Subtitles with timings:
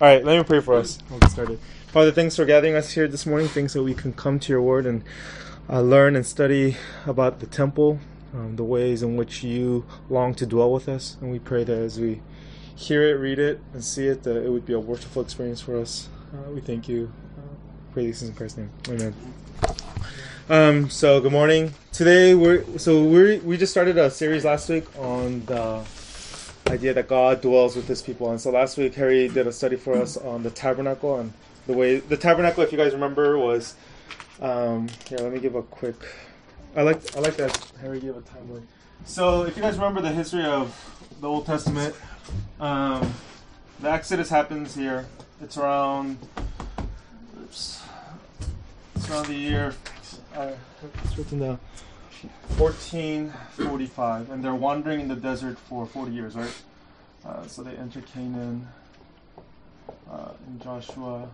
[0.00, 0.98] All right, let me pray for us.
[1.10, 1.58] We'll get started.
[1.88, 3.48] Father, thanks for gathering us here this morning.
[3.48, 5.04] Thanks that we can come to your word and
[5.68, 7.98] uh, learn and study about the temple,
[8.32, 11.18] um, the ways in which you long to dwell with us.
[11.20, 12.22] And we pray that as we
[12.74, 15.78] hear it, read it, and see it, that it would be a worshipful experience for
[15.78, 16.08] us.
[16.32, 17.12] Uh, we thank you.
[17.36, 17.42] Uh,
[17.92, 18.70] pray these in Christ's name.
[18.88, 19.14] Amen.
[20.48, 21.74] Um, so good morning.
[21.92, 25.84] Today we're so we we just started a series last week on the
[26.70, 29.76] idea that God dwells with His people, and so last week Harry did a study
[29.76, 31.32] for us on the tabernacle and
[31.66, 33.74] the way the tabernacle, if you guys remember, was
[34.40, 35.20] um, yeah.
[35.20, 35.96] Let me give a quick.
[36.74, 38.62] I like I like that Harry gave a timeline.
[39.04, 40.74] So if you guys remember the history of
[41.20, 41.94] the Old Testament,
[42.58, 43.12] um,
[43.80, 45.06] the Exodus happens here.
[45.42, 46.18] It's around.
[47.42, 47.82] Oops.
[48.96, 49.74] It's around the year.
[50.34, 50.52] Uh,
[51.04, 51.58] it's written down.
[52.58, 56.62] 1445, and they're wandering in the desert for 40 years, right?
[57.24, 58.68] Uh, so they enter Canaan
[60.10, 61.28] uh, in Joshua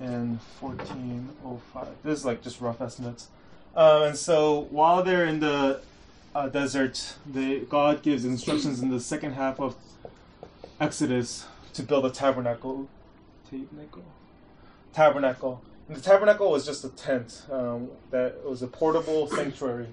[0.00, 1.88] in 1405.
[2.02, 3.28] This is like just rough estimates.
[3.74, 5.80] Um, and so while they're in the
[6.34, 9.76] uh, desert, they, God gives instructions in the second half of
[10.80, 12.88] Exodus to build a tabernacle.
[13.50, 14.04] Tabernacle.
[14.92, 15.62] Tabernacle.
[15.92, 19.88] And the tabernacle was just a tent um, that was a portable sanctuary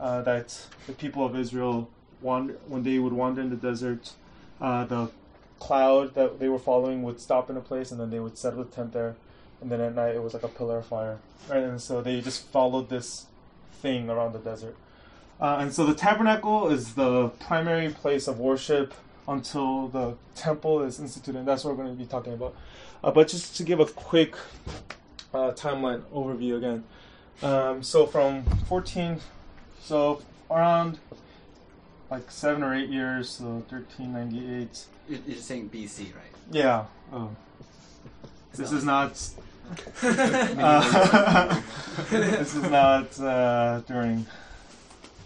[0.00, 1.90] uh, that the people of Israel
[2.22, 4.12] when they would wander in the desert.
[4.58, 5.10] Uh, the
[5.58, 8.54] cloud that they were following would stop in a place, and then they would set
[8.54, 9.16] up a tent there.
[9.60, 11.18] And then at night, it was like a pillar of fire,
[11.50, 11.62] right?
[11.62, 13.26] And so they just followed this
[13.82, 14.76] thing around the desert.
[15.38, 18.94] Uh, and so the tabernacle is the primary place of worship
[19.28, 21.40] until the temple is instituted.
[21.40, 22.56] And that's what we're going to be talking about.
[23.02, 24.36] Uh, but just to give a quick
[25.34, 26.84] uh, timeline overview again.
[27.42, 29.20] Um, so from 14
[29.84, 30.98] so around
[32.10, 34.86] like seven or eight years, so 1398.
[35.26, 36.32] You're saying BC, right?
[36.50, 36.84] Yeah.
[37.12, 37.30] Oh.
[38.54, 39.20] This is not.
[40.02, 41.60] uh,
[42.10, 44.24] this is not uh, during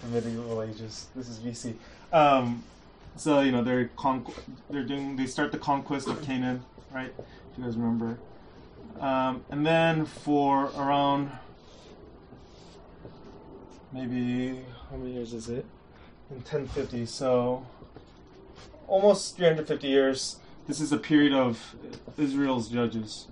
[0.02, 1.06] the medieval ages.
[1.14, 1.74] This is BC.
[2.12, 2.64] Um,
[3.16, 4.26] so you know they're con-
[4.70, 7.12] they're doing they start the conquest of Canaan, right?
[7.18, 8.18] If you guys remember,
[9.00, 11.30] um, and then for around
[13.92, 14.60] maybe
[14.90, 15.64] how many years is it?
[16.30, 17.66] In 1050, so
[18.86, 20.36] almost 350 years.
[20.66, 21.74] This is a period of
[22.18, 23.26] Israel's judges.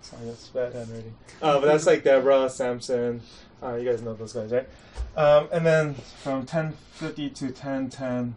[0.00, 1.14] Sorry, that's bad handwriting.
[1.40, 3.20] Uh, but that's like Deborah, Samson.
[3.62, 4.68] Uh, you guys know those guys, right?
[5.16, 8.34] Um, and then from 1050 to 1010,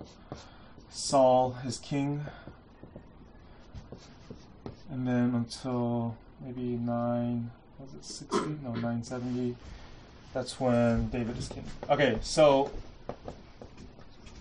[0.89, 2.25] Saul is king.
[4.89, 8.55] And then until maybe nine was it sixty?
[8.63, 9.55] No, nine seventy.
[10.33, 11.65] That's when David is king.
[11.89, 12.71] Okay, so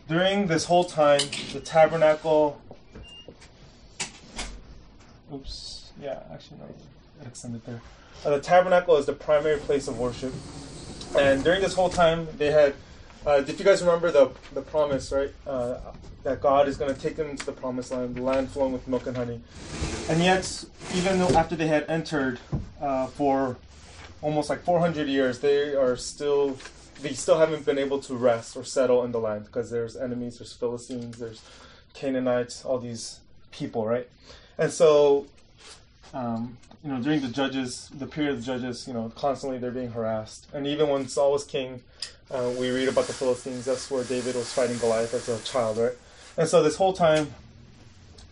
[0.08, 1.20] during this whole time,
[1.52, 2.60] the tabernacle.
[5.32, 5.90] Oops.
[6.00, 6.66] Yeah, actually no,
[7.22, 7.80] I extended there.
[8.24, 10.32] Uh, the tabernacle is the primary place of worship,
[11.18, 12.74] and during this whole time, they had.
[13.26, 15.32] Uh, if you guys remember the the promise, right?
[15.46, 15.78] Uh,
[16.24, 18.88] that God is going to take them into the promised land, the land flowing with
[18.88, 19.40] milk and honey.
[20.08, 20.64] And yet,
[20.94, 22.40] even though after they had entered
[22.80, 23.58] uh, for
[24.22, 26.56] almost like 400 years, they are still
[27.00, 30.38] they still haven't been able to rest or settle in the land because there's enemies,
[30.38, 31.42] there's Philistines, there's
[31.92, 33.20] Canaanites, all these
[33.50, 34.08] people, right?
[34.56, 35.26] And so,
[36.14, 39.92] um, you know, during the judges, the period of judges, you know, constantly they're being
[39.92, 40.46] harassed.
[40.52, 41.82] And even when Saul was king,
[42.30, 43.64] uh, we read about the Philistines.
[43.64, 45.92] That's where David was fighting Goliath as a child, right?
[46.36, 47.32] And so this whole time,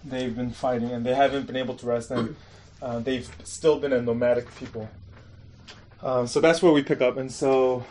[0.05, 2.37] they've been fighting, and they haven't been able to rest, and
[2.83, 4.91] uh, they've still been a nomadic people.
[6.03, 7.85] Um, so that's where we pick up, and so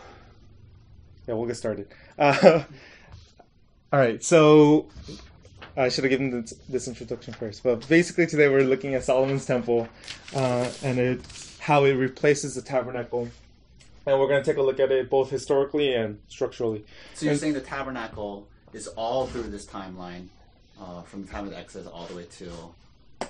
[1.27, 1.87] yeah, we'll get started.
[2.19, 2.63] Uh,
[3.93, 4.89] all right, so
[5.77, 9.45] I should have given this, this, introduction first, but basically today we're looking at Solomon's
[9.45, 9.87] temple
[10.35, 11.21] uh, and it,
[11.59, 13.29] how it replaces the tabernacle,
[14.05, 16.83] and we're going to take a look at it both historically and structurally.
[17.13, 20.27] So you're and, saying the tabernacle is all through this timeline,
[20.79, 22.51] uh, from the time of the Exodus all the way to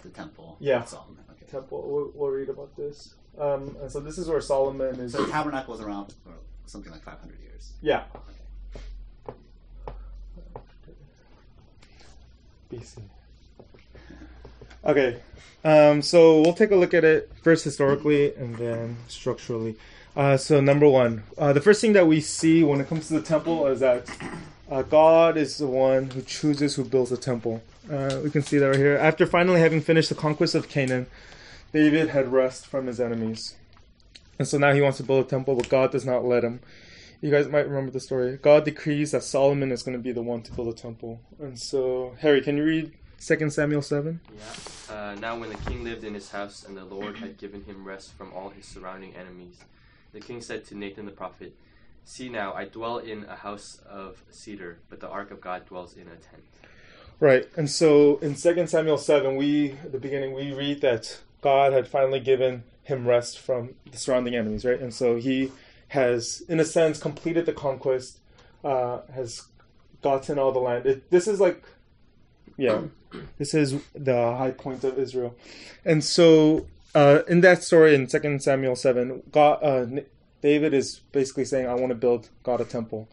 [0.04, 0.58] the temple.
[0.60, 0.84] Yeah.
[0.86, 1.24] Solomon.
[1.32, 1.52] Okay.
[1.52, 1.84] Temple.
[1.86, 3.16] We'll, we'll, read about this.
[3.38, 5.12] Um, and so this is where Solomon is.
[5.12, 6.32] So the tabernacle was around for
[6.66, 7.74] something like 500 years.
[7.82, 8.04] Yeah.
[12.72, 13.00] BC.
[14.84, 15.20] Okay,
[15.64, 19.76] um, so we'll take a look at it first historically and then structurally.
[20.16, 23.14] Uh, so number one, uh, the first thing that we see when it comes to
[23.14, 24.10] the temple is that
[24.70, 27.62] uh, God is the one who chooses who builds the temple.
[27.90, 28.98] Uh, we can see that right here.
[28.98, 31.08] After finally having finished the conquest of Canaan,
[31.74, 33.56] David had rest from his enemies.
[34.40, 36.62] And so now he wants to build a temple, but God does not let him.
[37.22, 38.38] You guys might remember the story.
[38.38, 41.22] God decrees that Solomon is going to be the one to build a temple.
[41.40, 42.92] And so, Harry, can you read
[43.24, 44.20] 2 Samuel 7?
[44.36, 44.94] Yeah.
[44.94, 47.86] Uh, now, when the king lived in his house and the Lord had given him
[47.86, 49.60] rest from all his surrounding enemies,
[50.12, 51.56] the king said to Nathan the prophet,
[52.04, 55.96] See now, I dwell in a house of cedar, but the ark of God dwells
[55.96, 56.44] in a tent.
[57.20, 57.48] Right.
[57.56, 61.88] And so in 2 Samuel 7, we, at the beginning, we read that God had
[61.88, 64.80] finally given him rest from the surrounding enemies, right?
[64.80, 65.52] And so he
[65.92, 68.20] has, in a sense, completed the conquest,
[68.64, 69.48] uh, has
[70.02, 70.86] gotten all the land.
[70.86, 71.62] It, this is like,
[72.58, 72.84] yeah,
[73.38, 75.36] this is the high point of Israel.
[75.84, 79.86] And so uh, in that story in 2 Samuel 7, God, uh,
[80.42, 83.10] David is basically saying, I want to build God a temple.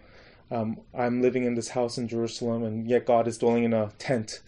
[0.49, 3.91] Um, I'm living in this house in Jerusalem, and yet God is dwelling in a
[3.99, 4.41] tent.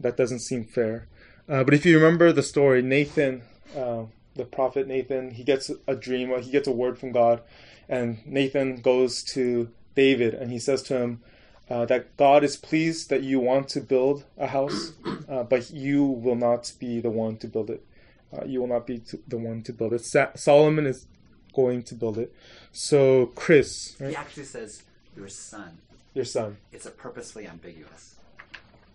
[0.00, 1.06] That doesn't seem fair.
[1.50, 3.42] Uh, but if you remember the story, Nathan,
[3.76, 4.04] uh,
[4.34, 7.42] the prophet Nathan, he gets a dream, he gets a word from God,
[7.88, 11.22] and Nathan goes to David and he says to him
[11.70, 14.92] uh, that God is pleased that you want to build a house,
[15.28, 17.84] uh, but you will not be the one to build it.
[18.32, 20.04] Uh, you will not be the one to build it.
[20.04, 21.06] Sa- Solomon is
[21.54, 22.34] going to build it.
[22.72, 23.96] So, Chris.
[24.00, 24.10] Right?
[24.10, 24.82] He actually says,
[25.16, 25.78] your son.
[26.12, 26.56] Your son.
[26.72, 28.16] It's a purposely ambiguous.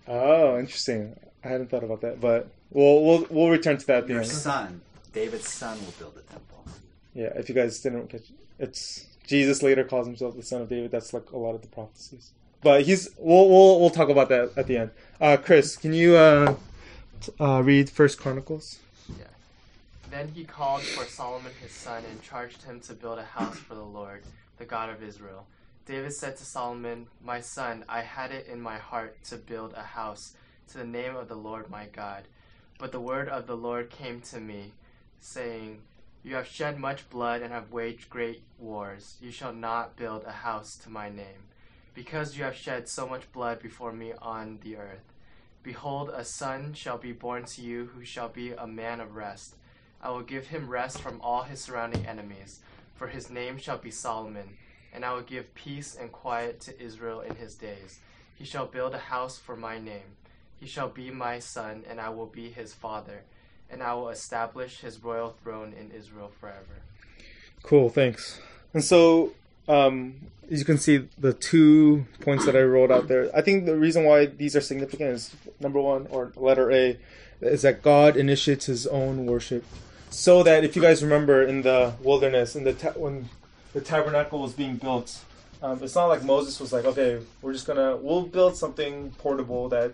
[0.07, 1.15] Oh, interesting.
[1.43, 4.09] I hadn't thought about that, but we'll we'll we'll return to that.
[4.09, 4.81] Your son,
[5.13, 6.65] David's son, will build the temple.
[7.13, 8.23] Yeah, if you guys didn't catch,
[8.59, 10.91] it's Jesus later calls himself the son of David.
[10.91, 12.31] That's like a lot of the prophecies.
[12.61, 14.91] But he's we'll we'll, we'll talk about that at the end.
[15.19, 16.55] Uh, Chris, can you uh,
[17.39, 18.79] uh, read First Chronicles?
[19.07, 19.25] Yeah.
[20.11, 23.75] Then he called for Solomon his son and charged him to build a house for
[23.75, 24.23] the Lord,
[24.57, 25.45] the God of Israel
[25.89, 29.81] David said to Solomon, My son, I had it in my heart to build a
[29.81, 30.35] house
[30.67, 32.25] to the name of the Lord my God.
[32.77, 34.73] But the word of the Lord came to me,
[35.19, 35.81] saying,
[36.23, 39.15] You have shed much blood and have waged great wars.
[39.21, 41.47] You shall not build a house to my name,
[41.93, 45.13] because you have shed so much blood before me on the earth.
[45.63, 49.55] Behold, a son shall be born to you who shall be a man of rest.
[50.01, 52.59] I will give him rest from all his surrounding enemies,
[52.95, 54.57] for his name shall be Solomon
[54.93, 57.99] and I will give peace and quiet to Israel in his days.
[58.35, 60.17] He shall build a house for my name.
[60.59, 63.23] He shall be my son, and I will be his father,
[63.71, 66.81] and I will establish his royal throne in Israel forever.
[67.63, 68.39] Cool, thanks.
[68.73, 69.33] And so,
[69.67, 70.15] um,
[70.51, 73.75] as you can see, the two points that I wrote out there, I think the
[73.75, 76.97] reason why these are significant is number one, or letter A,
[77.41, 79.63] is that God initiates his own worship.
[80.09, 83.29] So that if you guys remember in the wilderness, in the ta- when
[83.73, 85.23] the tabernacle was being built,
[85.61, 89.69] um, it's not like Moses was like, okay, we're just gonna we'll build something portable
[89.69, 89.91] that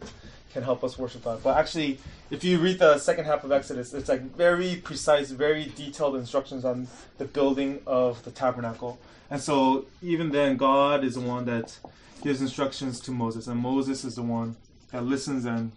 [0.56, 1.44] can help us worship God.
[1.44, 2.00] But actually,
[2.32, 6.64] if you read the second half of Exodus, it's like very precise, very detailed instructions
[6.64, 6.88] on
[7.18, 8.98] the building of the tabernacle.
[9.30, 11.78] And so even then, God is the one that
[12.24, 14.56] gives instructions to Moses, and Moses is the one
[14.94, 15.74] that listens and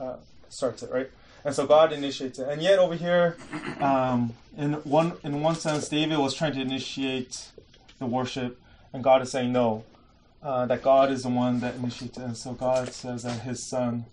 [0.00, 0.16] uh,
[0.48, 1.10] starts it, right?
[1.44, 2.48] And so God initiates it.
[2.48, 3.36] And yet over here,
[3.80, 7.50] um, in one in one sense, David was trying to initiate
[7.98, 8.58] the worship,
[8.94, 9.84] and God is saying no.
[10.42, 12.24] Uh, that God is the one that initiates it.
[12.24, 14.06] And so God says that His Son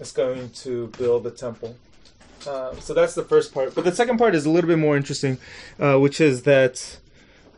[0.00, 1.76] is going to build the temple.
[2.46, 3.74] Uh, so that's the first part.
[3.74, 5.38] But the second part is a little bit more interesting,
[5.80, 6.98] uh, which is that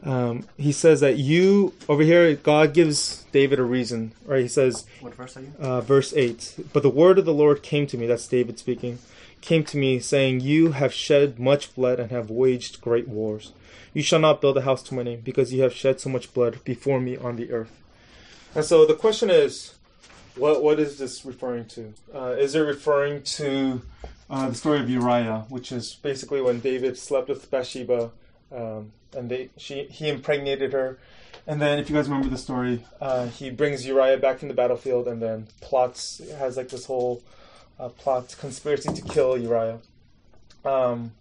[0.05, 4.43] um, he says that you over here, God gives David a reason, right?
[4.43, 6.55] He says, "What verse are you?" Uh, verse eight.
[6.73, 8.07] But the word of the Lord came to me.
[8.07, 8.99] That's David speaking.
[9.41, 13.53] Came to me, saying, "You have shed much blood and have waged great wars.
[13.93, 16.33] You shall not build a house to my name, because you have shed so much
[16.33, 17.73] blood before me on the earth."
[18.55, 19.75] And so the question is,
[20.37, 21.95] what what is this referring to?
[22.15, 23.83] Uh, is it referring to
[24.31, 28.11] uh, the story of Uriah, which is basically when David slept with Bathsheba?
[28.55, 30.99] Um, and they she he impregnated her.
[31.49, 34.55] And then, if you guys remember the story, uh, he brings Uriah back from the
[34.55, 37.23] battlefield, and then plots has like this whole
[37.79, 39.79] uh, plot conspiracy to kill Uriah.
[40.65, 41.13] Um,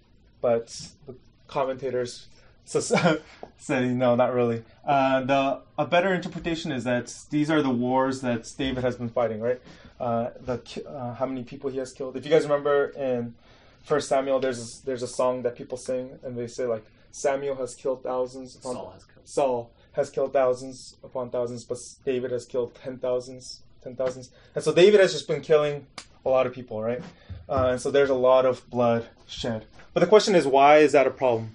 [0.42, 1.16] but the
[1.48, 2.28] commentators
[2.66, 3.20] so,
[3.58, 4.64] say no, not really.
[4.86, 9.10] Uh, the a better interpretation is that these are the wars that David has been
[9.10, 9.62] fighting, right?
[10.00, 12.18] Uh, the uh, how many people he has killed.
[12.18, 13.36] If you guys remember in
[13.84, 17.76] First Samuel, there's there's a song that people sing, and they say like Samuel has
[17.76, 18.56] killed thousands.
[18.56, 19.28] Upon Saul has killed.
[19.28, 24.32] Saul has killed thousands upon thousands, but David has killed ten thousands, ten thousands.
[24.56, 25.86] And so David has just been killing
[26.26, 27.02] a lot of people, right?
[27.48, 29.66] Uh, and so there's a lot of blood shed.
[29.94, 31.52] But the question is, why is that a problem?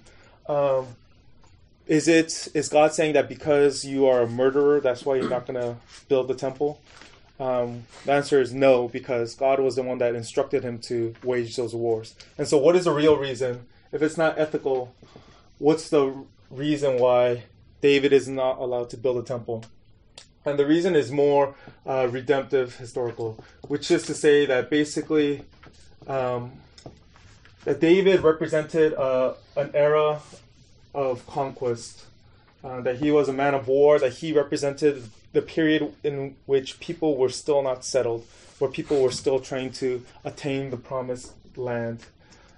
[0.47, 0.87] Um,
[1.91, 5.45] is it is God saying that because you are a murderer, that's why you're not
[5.45, 5.75] going to
[6.07, 6.79] build the temple?
[7.37, 11.57] Um, the answer is no, because God was the one that instructed him to wage
[11.57, 12.15] those wars.
[12.37, 13.65] And so, what is the real reason?
[13.91, 14.95] If it's not ethical,
[15.57, 17.43] what's the reason why
[17.81, 19.65] David is not allowed to build a temple.
[20.45, 21.55] And the reason is more
[21.85, 25.43] uh, redemptive historical, which is to say that basically
[26.07, 26.53] um,
[27.65, 30.21] that David represented uh, an era
[30.93, 32.05] of conquest,
[32.63, 36.79] uh, that he was a man of war, that he represented the period in which
[36.79, 38.25] people were still not settled,
[38.59, 41.99] where people were still trying to attain the promised land.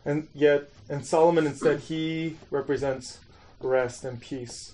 [0.05, 3.19] And yet, and Solomon instead, he represents
[3.61, 4.73] rest and peace.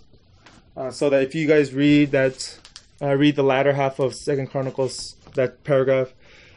[0.75, 2.57] Uh, so that if you guys read that,
[3.01, 6.13] uh, read the latter half of Second Chronicles, that paragraph,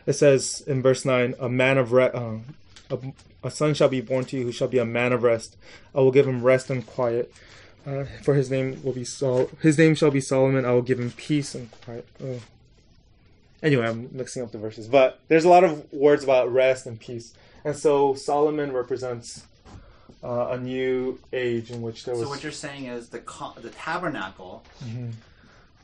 [0.06, 2.38] it says in verse nine, "A man of uh,
[2.92, 2.98] a,
[3.44, 5.56] a son shall be born to you, who shall be a man of rest.
[5.94, 7.32] I will give him rest and quiet.
[7.86, 9.50] Uh, for his name will be Sol.
[9.60, 10.64] His name shall be Solomon.
[10.64, 12.40] I will give him peace and quiet." Oh.
[13.62, 16.98] Anyway, I'm mixing up the verses, but there's a lot of words about rest and
[16.98, 17.32] peace,
[17.64, 19.44] and so Solomon represents
[20.24, 22.24] uh, a new age in which there was.
[22.24, 25.12] So what you're saying is the co- the tabernacle Mhm.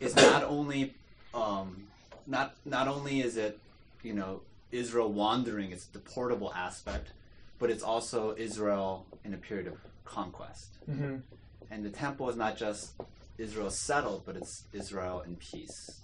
[0.00, 0.94] is not only
[1.34, 1.84] um,
[2.26, 3.58] not not only is it
[4.02, 7.12] you know Israel wandering, it's the portable aspect,
[7.58, 10.78] but it's also Israel in a period of conquest.
[10.88, 11.22] Mhm.
[11.70, 12.92] And the temple is not just
[13.36, 16.00] Israel settled, but it's Israel in peace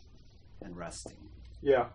[0.61, 1.29] and resting.
[1.63, 1.89] Yeah.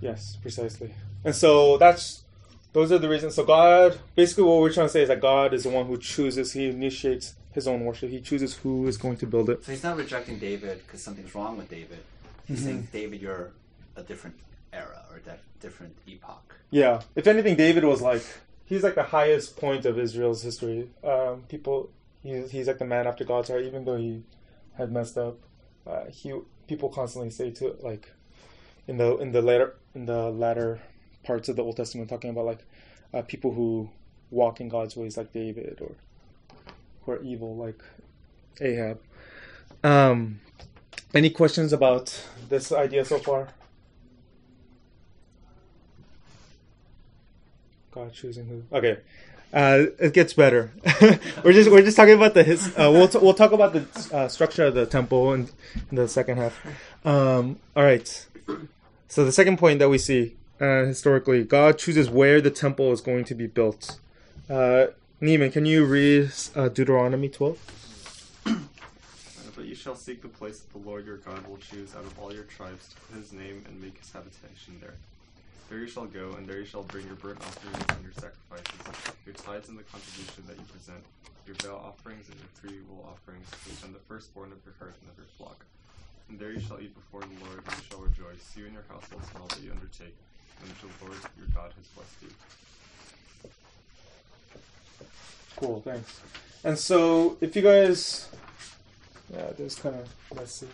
[0.00, 0.94] Yes, precisely.
[1.24, 2.24] And so that's
[2.72, 3.34] those are the reasons.
[3.34, 5.98] So God, basically, what we're trying to say is that God is the one who
[5.98, 6.52] chooses.
[6.52, 8.10] He initiates His own worship.
[8.10, 9.64] He chooses who is going to build it.
[9.64, 11.98] So he's not rejecting David because something's wrong with David.
[12.46, 13.52] He's saying, David, you're
[13.96, 14.36] a different
[14.72, 16.56] era or a different epoch.
[16.70, 17.02] Yeah.
[17.14, 18.22] If anything, David was like
[18.70, 20.88] he's like the highest point of Israel's history.
[21.04, 21.90] Um, people,
[22.22, 23.64] he's he's like the man after God's heart.
[23.64, 24.22] Even though he
[24.74, 25.38] had messed up,
[25.86, 26.32] uh, he
[26.66, 28.10] people constantly say to it, like
[28.86, 30.80] in the in the later in the latter
[31.24, 32.64] parts of the Old Testament, talking about like
[33.12, 33.90] uh, people who
[34.30, 35.96] walk in God's ways, like David, or
[37.02, 37.82] who are evil, like
[38.60, 39.00] Ahab.
[39.82, 40.40] Um,
[41.14, 43.48] any questions about this idea so far?
[47.92, 48.76] God choosing who?
[48.76, 48.98] Okay,
[49.52, 50.70] uh, it gets better.
[51.44, 52.68] we're just we're just talking about the his.
[52.68, 55.48] Uh, we'll t- we'll talk about the uh, structure of the temple in,
[55.90, 56.60] in the second half.
[57.04, 58.26] Um, all right.
[59.08, 63.00] So the second point that we see uh, historically, God chooses where the temple is
[63.00, 63.98] going to be built.
[65.20, 67.60] Neiman, can you read uh, Deuteronomy twelve?
[68.46, 68.56] Uh,
[69.54, 72.18] But you shall seek the place that the Lord your God will choose out of
[72.18, 74.94] all your tribes to put his name and make his habitation there.
[75.68, 79.14] There you shall go, and there you shall bring your burnt offerings and your sacrifices,
[79.26, 81.04] your tithes and the contribution that you present,
[81.44, 85.12] your vow offerings and your free will offerings, which the firstborn of your herd and
[85.12, 85.60] of your flock.
[86.32, 88.88] And there you shall eat before the Lord, and you shall rejoice, you and your
[88.88, 90.16] households in all that you undertake,
[90.64, 92.32] and which the Lord your God has blessed you.
[95.56, 96.20] Cool, thanks.
[96.64, 98.28] And so, if you guys,
[99.32, 100.66] yeah, this kind of let's see.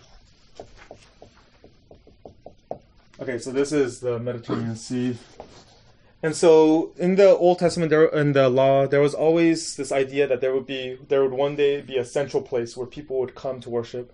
[3.19, 5.17] Okay, so this is the Mediterranean Sea,
[6.23, 10.27] and so in the Old Testament, there in the law, there was always this idea
[10.27, 13.35] that there would be there would one day be a central place where people would
[13.35, 14.13] come to worship,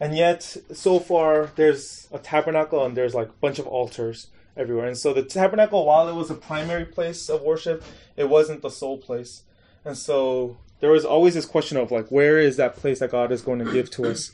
[0.00, 4.86] and yet so far there's a tabernacle and there's like a bunch of altars everywhere,
[4.86, 7.84] and so the tabernacle, while it was a primary place of worship,
[8.16, 9.42] it wasn't the sole place.
[9.84, 13.32] And so there was always this question of like, where is that place that God
[13.32, 14.32] is going to give to us?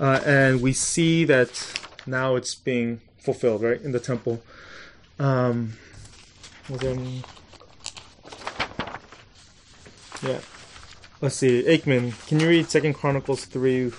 [0.00, 4.42] Uh, and we see that now it's being fulfilled, right, in the temple.
[5.18, 5.74] Um,
[6.68, 7.22] was there any...
[10.22, 10.40] Yeah.
[11.20, 11.62] Let's see.
[11.62, 13.92] Aikman, can you read Second Chronicles 3?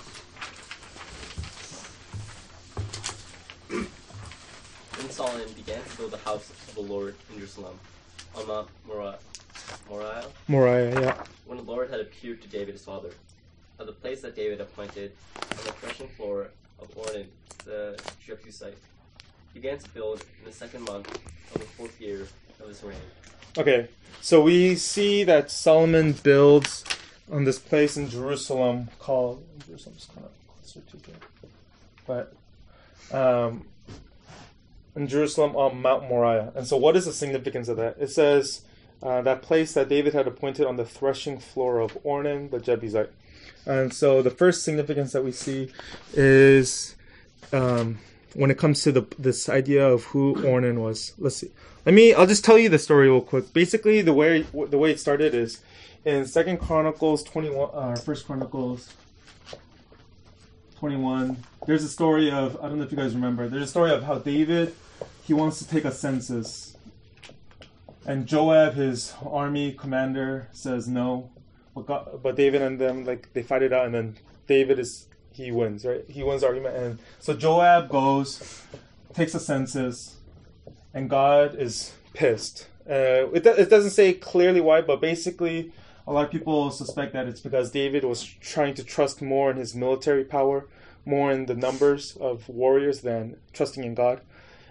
[3.70, 3.86] Then
[5.10, 7.78] Solomon began to build the house of the Lord in Jerusalem
[8.36, 8.68] on Mount
[9.88, 11.24] Moriah Moriah, yeah.
[11.46, 13.10] when the Lord had appeared to David his father,
[13.78, 16.48] at the place that David appointed on the threshing floor
[16.80, 17.26] of Ornan
[17.64, 18.76] the Jebusite.
[19.52, 21.08] He began to build in the second month
[21.54, 22.26] of the fourth year
[22.60, 22.96] of his reign.
[23.56, 23.88] Okay,
[24.20, 26.84] so we see that Solomon builds
[27.30, 31.16] on this place in Jerusalem called Jerusalem's kind of closer to here,
[32.06, 32.34] but
[33.16, 33.66] um,
[34.96, 36.52] in Jerusalem on Mount Moriah.
[36.54, 37.96] And so, what is the significance of that?
[37.98, 38.62] It says
[39.02, 43.10] uh, that place that David had appointed on the threshing floor of Ornan the Jebusite.
[43.66, 45.70] And so, the first significance that we see
[46.12, 46.96] is
[47.52, 47.98] um,
[48.34, 51.12] when it comes to the this idea of who Ornan was.
[51.18, 51.50] Let's see.
[51.86, 52.14] Let me.
[52.14, 53.52] I'll just tell you the story real quick.
[53.52, 55.60] Basically, the way the way it started is
[56.04, 58.92] in Second Chronicles twenty one, uh, First Chronicles
[60.78, 61.42] twenty one.
[61.66, 63.48] There's a story of I don't know if you guys remember.
[63.48, 64.74] There's a story of how David
[65.24, 66.73] he wants to take a census,
[68.06, 71.30] and Joab, his army commander, says no.
[71.74, 75.08] But, God, but David and them like they fight it out, and then David is
[75.32, 76.04] he wins, right?
[76.08, 78.62] He wins the argument, and so Joab goes,
[79.12, 80.16] takes a census,
[80.92, 82.68] and God is pissed.
[82.88, 85.72] Uh, it, it doesn't say clearly why, but basically,
[86.06, 89.56] a lot of people suspect that it's because David was trying to trust more in
[89.56, 90.68] his military power,
[91.04, 94.20] more in the numbers of warriors than trusting in God.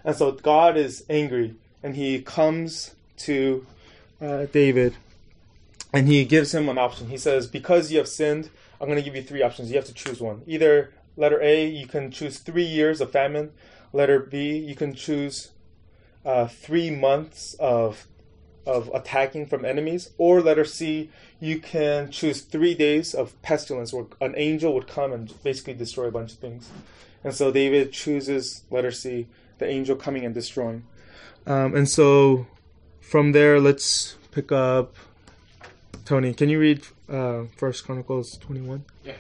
[0.06, 3.66] And so God is angry, and he comes to
[4.22, 4.96] uh, David,
[5.92, 7.10] and he gives him an option.
[7.10, 9.70] He says, Because you have sinned, I'm going to give you three options.
[9.70, 10.42] You have to choose one.
[10.48, 13.52] Either letter A, you can choose three years of famine.
[13.92, 15.52] Letter B, you can choose
[16.26, 18.08] uh, three months of
[18.66, 24.06] of attacking from enemies, or letter C, you can choose three days of pestilence, where
[24.22, 26.70] an angel would come and basically destroy a bunch of things.
[27.24, 29.28] And so David chooses letter C,
[29.58, 30.84] the angel coming and destroying.
[31.46, 32.48] Um, and so
[33.04, 34.96] from there, let's pick up.
[36.06, 38.86] Tony, can you read uh, First Chronicles twenty-one?
[39.06, 39.18] Yes.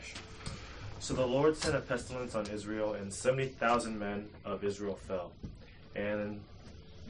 [0.99, 5.33] So the Lord sent a pestilence on Israel, and 70,000 men of Israel fell.
[5.95, 6.39] And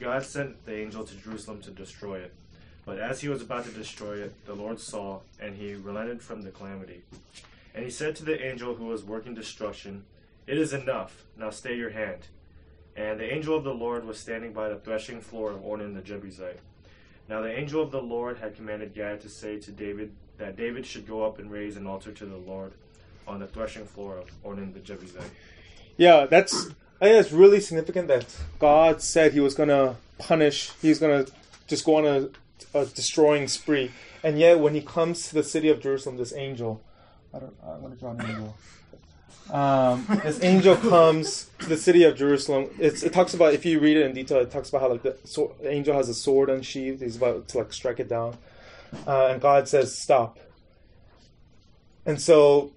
[0.00, 2.34] God sent the angel to Jerusalem to destroy it.
[2.84, 6.42] But as he was about to destroy it, the Lord saw, and he relented from
[6.42, 7.02] the calamity.
[7.72, 10.04] And he said to the angel who was working destruction,
[10.48, 12.26] It is enough, now stay your hand.
[12.96, 16.00] And the angel of the Lord was standing by the threshing floor of Ornan the
[16.00, 16.60] Jebusite.
[17.28, 20.86] Now the angel of the Lord had commanded Gad to say to David that David
[20.86, 22.72] should go up and raise an altar to the Lord
[23.26, 25.30] on the threshing floor of Ornan the Jebusite.
[25.96, 26.66] Yeah, that's.
[27.00, 28.26] I think it's really significant that
[28.58, 30.70] God said He was gonna punish.
[30.80, 31.26] He's gonna
[31.66, 33.90] just go on a, a destroying spree,
[34.22, 36.82] and yet when He comes to the city of Jerusalem, this angel.
[37.32, 37.54] I don't.
[37.64, 38.56] Uh, I'm gonna draw an angel.
[39.50, 42.70] Um, this angel comes to the city of Jerusalem.
[42.78, 45.02] It's, it talks about if you read it in detail, it talks about how like
[45.02, 47.02] the, sword, the angel has a sword unsheathed.
[47.02, 48.36] He's about to like strike it down,
[49.06, 50.38] uh, and God says stop.
[52.06, 52.72] And so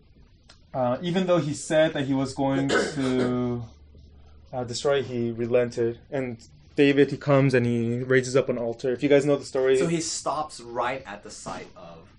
[0.74, 3.64] uh, even though he said that he was going to
[4.54, 6.00] uh, destroy, he relented.
[6.12, 6.38] And
[6.76, 8.92] David, he comes and he raises up an altar.
[8.92, 12.14] If you guys know the story, So he stops right at the site of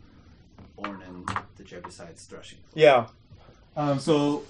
[0.78, 2.58] Ornan the Jebusite's threshing.
[2.72, 2.82] floor.
[2.84, 3.06] yeah.
[3.78, 4.42] Um, so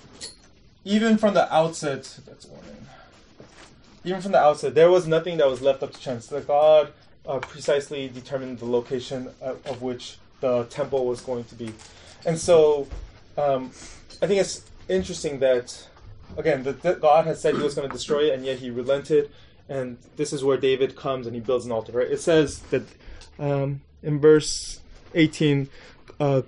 [0.85, 2.87] even from the outset, that's warning.
[4.05, 6.27] Even from the outset, there was nothing that was left up to chance.
[6.27, 6.93] The God
[7.27, 11.75] uh, precisely determined the location of, of which the temple was going to be,
[12.25, 12.89] and so
[13.37, 13.71] um,
[14.23, 15.89] I think it's interesting that
[16.37, 18.71] again, that that God had said He was going to destroy it, and yet He
[18.71, 19.31] relented.
[19.69, 21.93] And this is where David comes and he builds an altar.
[21.93, 22.11] Right?
[22.11, 22.85] It says that
[23.39, 24.81] um, in verse
[25.15, 25.69] eighteen,
[26.19, 26.43] uh,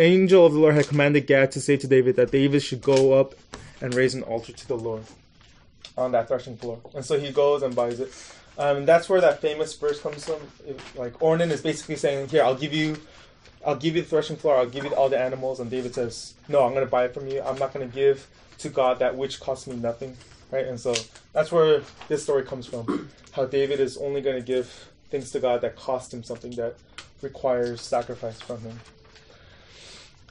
[0.00, 3.12] angel of the Lord had commanded Gad to say to David that David should go
[3.12, 3.34] up
[3.80, 5.04] and raise an altar to the Lord
[5.96, 6.80] on that threshing floor.
[6.94, 8.12] And so he goes and buys it.
[8.58, 10.40] Um, and that's where that famous verse comes from.
[10.66, 12.96] It- like Ornan is basically saying, "Here, I'll give you,
[13.64, 14.56] I'll give you the threshing floor.
[14.56, 17.14] I'll give you all the animals." And David says, "No, I'm going to buy it
[17.14, 17.40] from you.
[17.42, 18.26] I'm not going to give
[18.58, 20.16] to God that which costs me nothing."
[20.50, 20.66] Right?
[20.66, 20.94] And so
[21.32, 23.10] that's where this story comes from.
[23.32, 26.76] How David is only going to give things to God that cost him something that
[27.22, 28.80] requires sacrifice from him.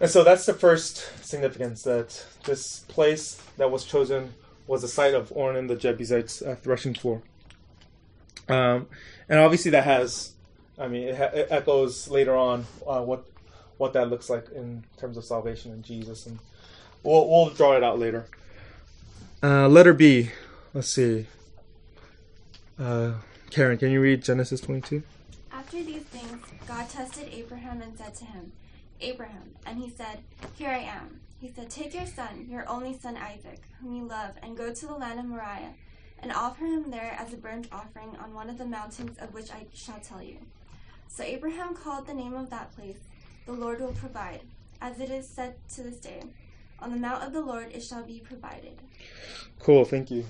[0.01, 4.33] And so that's the first significance that this place that was chosen
[4.65, 7.21] was the site of Ornan the Jebusite's uh, threshing floor.
[8.47, 8.87] Um,
[9.27, 10.33] and obviously that has,
[10.77, 13.25] I mean, it, ha- it echoes later on uh, what
[13.77, 16.39] what that looks like in terms of salvation in Jesus, and
[17.03, 18.25] we'll we'll draw it out later.
[19.41, 20.31] Uh, letter B.
[20.73, 21.27] Let's see.
[22.77, 23.13] Uh,
[23.51, 25.03] Karen, can you read Genesis twenty-two?
[25.51, 28.51] After these things, God tested Abraham and said to him,
[29.01, 30.19] Abraham, and he said,
[30.55, 31.21] Here I am.
[31.39, 34.87] He said, Take your son, your only son Isaac, whom you love, and go to
[34.87, 35.73] the land of Moriah,
[36.21, 39.51] and offer him there as a burnt offering on one of the mountains of which
[39.51, 40.37] I shall tell you.
[41.07, 42.99] So Abraham called the name of that place,
[43.45, 44.41] The Lord will provide,
[44.81, 46.23] as it is said to this day,
[46.79, 48.77] On the mount of the Lord it shall be provided.
[49.59, 50.25] Cool, thank you.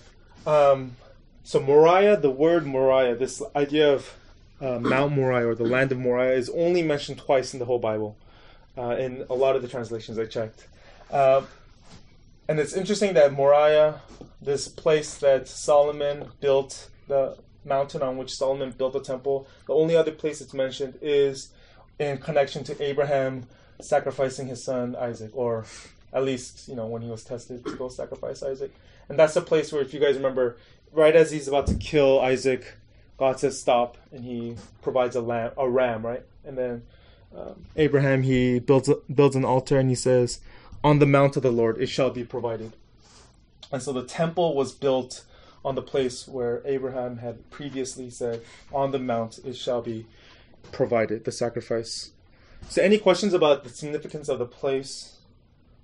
[0.46, 0.96] Um,
[1.44, 4.16] so Moriah, the word Moriah, this idea of
[4.62, 7.80] uh, Mount Moriah or the land of Moriah is only mentioned twice in the whole
[7.80, 8.18] Bible,
[8.78, 10.68] uh, in a lot of the translations I checked.
[11.12, 11.42] Uh,
[12.48, 14.02] and it's interesting that Moriah,
[14.42, 19.96] this place that Solomon built, the mountain on which Solomon built the temple, the only
[19.96, 21.52] other place it's mentioned is
[22.00, 23.46] in connection to Abraham
[23.82, 25.66] sacrificing his son Isaac, or
[26.12, 28.74] at least, you know, when he was tested to go sacrifice Isaac.
[29.10, 30.58] And that's the place where, if you guys remember,
[30.92, 32.74] right as he's about to kill Isaac,
[33.18, 36.24] God says stop, and he provides a lamb, a ram, right?
[36.46, 36.84] And then
[37.36, 40.40] um, Abraham he builds builds an altar, and he says,
[40.84, 42.74] "On the mount of the Lord it shall be provided."
[43.72, 45.26] And so the temple was built
[45.64, 48.42] on the place where Abraham had previously said,
[48.74, 50.06] "On the mount it shall be
[50.72, 52.12] provided the sacrifice."
[52.68, 55.18] So, any questions about the significance of the place,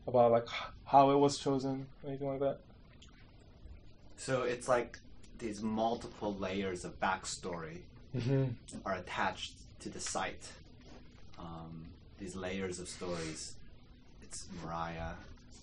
[0.08, 0.48] about like
[0.86, 2.60] how it was chosen, anything like that?
[4.18, 5.00] So it's like
[5.40, 7.80] these multiple layers of backstory
[8.16, 8.46] Mm-hmm.
[8.86, 10.48] are attached to the site.
[11.40, 11.88] Um,
[12.20, 13.56] these layers of stories.
[14.22, 15.16] It's Moriah,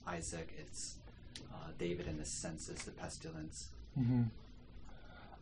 [0.07, 0.49] Isaac.
[0.59, 0.97] It's
[1.53, 3.69] uh, David and the census, the pestilence.
[3.99, 4.23] Mm-hmm.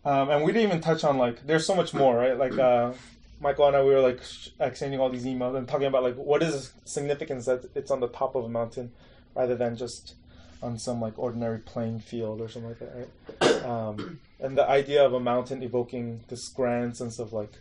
[0.05, 2.39] Um, and we didn't even touch on like there's so much more, right?
[2.39, 2.93] Like uh,
[3.41, 4.21] Michael and I, we were like
[4.59, 8.01] exchanging all these emails and talking about like what is the significance that it's on
[8.01, 8.93] the top of a mountain
[9.35, 10.15] rather than just
[10.63, 13.09] on some like ordinary plain field or something like that,
[13.41, 13.65] right?
[13.65, 17.53] Um, and the idea of a mountain evoking this grand sense of like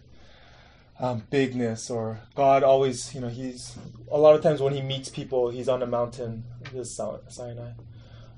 [1.00, 3.76] um, bigness or God always, you know, he's
[4.12, 6.44] a lot of times when he meets people, he's on a mountain.
[6.74, 7.72] This is Sinai.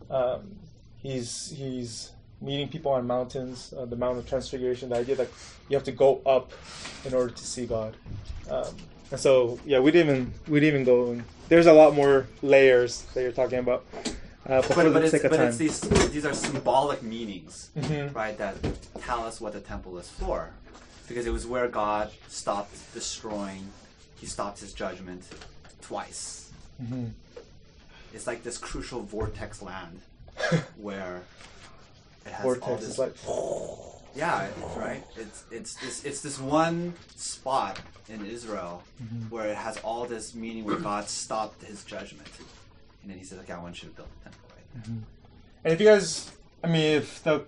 [0.09, 0.55] Um,
[0.97, 4.89] he's he's meeting people on mountains, uh, the Mount of Transfiguration.
[4.89, 5.29] The idea that
[5.69, 6.51] you have to go up
[7.05, 7.95] in order to see God.
[8.49, 8.75] Um,
[9.11, 11.11] and so, yeah, we didn't even we didn't even go.
[11.13, 11.23] In.
[11.49, 13.85] There's a lot more layers that you're talking about.
[14.43, 15.79] Uh, but, But, it's, but it's these
[16.11, 18.13] these are symbolic meanings, Mhm.
[18.15, 18.35] right?
[18.37, 18.55] That
[19.01, 20.49] tell us what the temple is for,
[21.07, 23.67] because it was where God stopped destroying.
[24.19, 25.23] He stopped His judgment
[25.81, 26.49] twice.
[26.81, 27.11] Mhm.
[28.13, 30.01] It's like this crucial vortex land
[30.77, 31.21] where
[32.25, 33.15] it has all vortex this is like
[34.15, 35.03] Yeah, it's right.
[35.15, 39.29] It's it's this it's this one spot in Israel Mm-hmm.
[39.33, 42.27] where it has all this meaning where God stopped His judgment,
[43.01, 44.95] and then He says, "Okay, I want you to build a temple." Right?
[45.63, 46.29] And if you guys,
[46.63, 47.43] I mean, if the,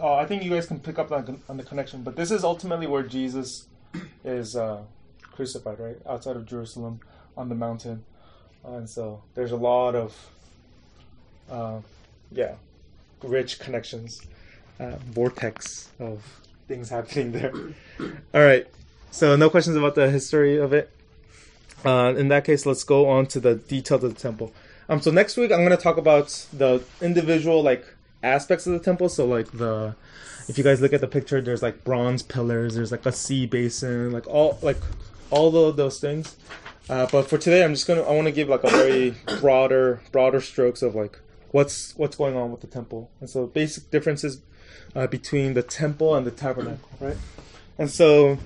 [0.00, 2.44] uh, I think you guys can pick up on, on the connection, but this is
[2.44, 3.66] ultimately where Jesus
[4.24, 4.82] is uh,
[5.22, 5.96] crucified, right?
[6.06, 7.00] Outside of Jerusalem
[7.36, 8.04] on the mountain.
[8.64, 10.30] And so there's a lot of,
[11.50, 11.80] uh,
[12.32, 12.54] yeah,
[13.22, 14.22] rich connections,
[14.78, 16.22] uh, vortex of
[16.66, 17.52] things happening there.
[18.34, 18.66] All right.
[19.10, 20.90] So no questions about the history of it.
[21.84, 24.52] Uh, in that case, let's go on to the details of the temple.
[24.88, 27.84] Um, so next week I'm gonna talk about the individual like
[28.22, 29.08] aspects of the temple.
[29.08, 29.94] So like the,
[30.48, 32.74] if you guys look at the picture, there's like bronze pillars.
[32.74, 34.78] There's like a sea basin, like all like
[35.30, 36.36] all of those things.
[36.88, 40.00] Uh, but for today, I'm just gonna I want to give like a very broader
[40.10, 41.18] broader strokes of like
[41.50, 44.40] what's what's going on with the temple, and so basic differences
[44.94, 47.16] uh, between the temple and the tabernacle, right?
[47.76, 48.38] And so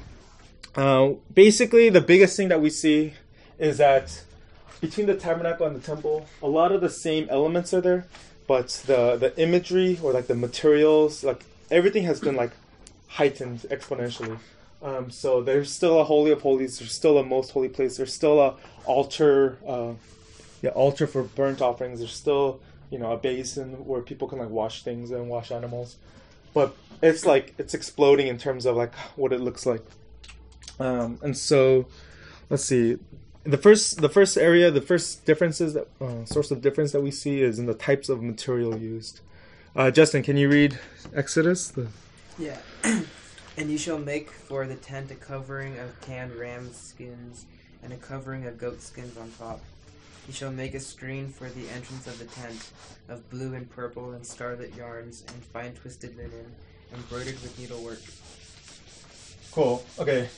[0.75, 3.15] uh, basically, the biggest thing that we see
[3.59, 4.25] is that
[4.81, 8.07] between the tabernacle and the temple, a lot of the same elements are there,
[8.47, 12.53] but the the imagery or like the materials, like everything has been like
[13.09, 14.39] heightened exponentially.
[14.83, 16.79] Um, so there's still a holy of holies.
[16.79, 17.97] There's still a most holy place.
[17.97, 19.93] There's still a altar, uh,
[20.61, 22.01] yeah, altar for burnt offerings.
[22.01, 25.97] There's still you know a basin where people can like wash things and wash animals.
[26.53, 29.83] But it's like it's exploding in terms of like what it looks like.
[30.81, 31.87] Um, and so,
[32.51, 32.99] let's see.
[33.45, 37.11] The first, the first area, the first differences that uh, source of difference that we
[37.11, 39.21] see is in the types of material used.
[39.75, 40.79] Uh, Justin, can you read
[41.15, 41.69] Exodus?
[41.69, 41.89] The,
[42.39, 42.59] Yeah.
[43.57, 47.47] and you shall make for the tent a covering of tanned ram skins
[47.83, 49.61] and a covering of goat skins on top.
[50.29, 52.71] You shall make a screen for the entrance of the tent
[53.09, 56.55] of blue and purple and scarlet yarns and fine twisted linen,
[56.95, 58.01] embroidered with needlework.
[59.51, 59.85] Cool.
[59.99, 60.29] Okay.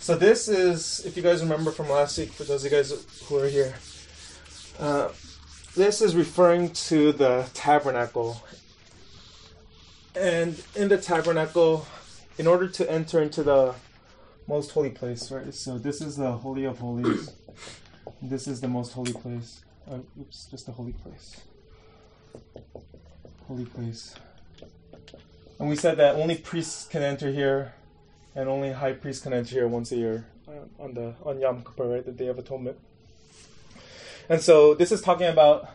[0.00, 2.92] So this is, if you guys remember from last week, for those of you guys
[3.24, 3.74] who are here,
[4.78, 5.08] uh,
[5.74, 8.40] this is referring to the tabernacle.
[10.14, 11.86] And in the tabernacle,
[12.38, 13.74] in order to enter into the
[14.46, 15.52] most holy place, right?
[15.52, 17.32] So this is the holy of holies.
[18.22, 19.64] This is the most holy place.
[19.90, 21.40] Uh, oops, just the holy place.
[23.46, 24.14] Holy place.
[25.58, 27.74] And we said that only priests can enter here
[28.36, 31.64] and only high priest can enter here once a year uh, on the on Yom
[31.64, 32.78] Kippur, right, the Day of Atonement.
[34.28, 35.70] And so this is talking about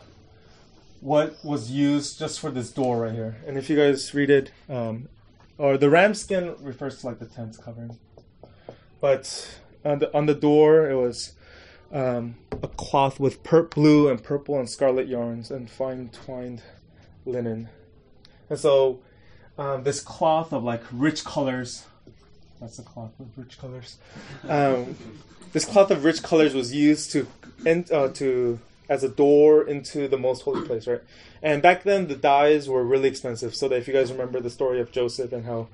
[1.00, 3.36] what was used just for this door right here.
[3.46, 5.08] And if you guys read it, um,
[5.58, 7.98] or the ram skin refers to like the tent's covering,
[9.00, 11.32] but on the on the door it was
[11.92, 16.62] um, a cloth with per- blue and purple and scarlet yarns and fine twined
[17.26, 17.68] linen.
[18.48, 19.00] And so
[19.58, 21.86] um, this cloth of like rich colors
[22.62, 23.98] that's a cloth of rich colors.
[24.48, 24.96] Um,
[25.52, 27.26] this cloth of rich colors was used to
[27.66, 31.02] uh, to as a door into the most holy place, right?
[31.42, 33.54] And back then the dyes were really expensive.
[33.54, 35.68] So that if you guys remember the story of Joseph and how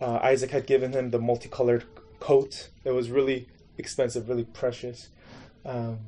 [0.00, 1.84] uh, Isaac had given him the multicolored
[2.20, 5.08] coat, it was really expensive, really precious.
[5.64, 6.00] Um,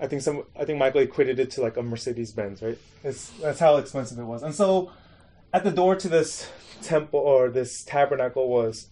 [0.00, 0.44] I think some.
[0.58, 2.78] I think Michael equated it to like a Mercedes Benz, right?
[3.02, 4.42] It's that's how expensive it was.
[4.42, 4.90] And so
[5.52, 6.50] at the door to this
[6.82, 8.88] temple or this tabernacle was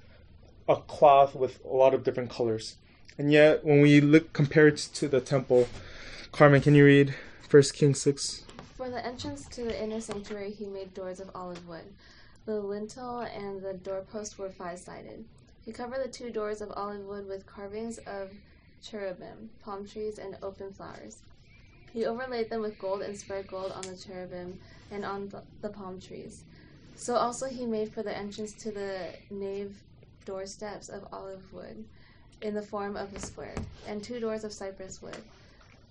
[0.72, 2.76] a cloth with a lot of different colors.
[3.18, 5.68] And yet, when we look compared to the temple,
[6.32, 7.14] Carmen, can you read
[7.48, 8.44] First Kings six?
[8.76, 11.84] For the entrance to the inner sanctuary, he made doors of olive wood.
[12.46, 15.24] The lintel and the doorpost were five sided.
[15.64, 18.30] He covered the two doors of olive wood with carvings of
[18.82, 21.18] cherubim, palm trees, and open flowers.
[21.92, 24.58] He overlaid them with gold and spread gold on the cherubim
[24.90, 25.30] and on
[25.60, 26.42] the palm trees.
[26.96, 29.76] So also he made for the entrance to the nave
[30.24, 31.84] doorsteps of olive wood
[32.40, 33.54] in the form of a square,
[33.86, 35.16] and two doors of cypress wood.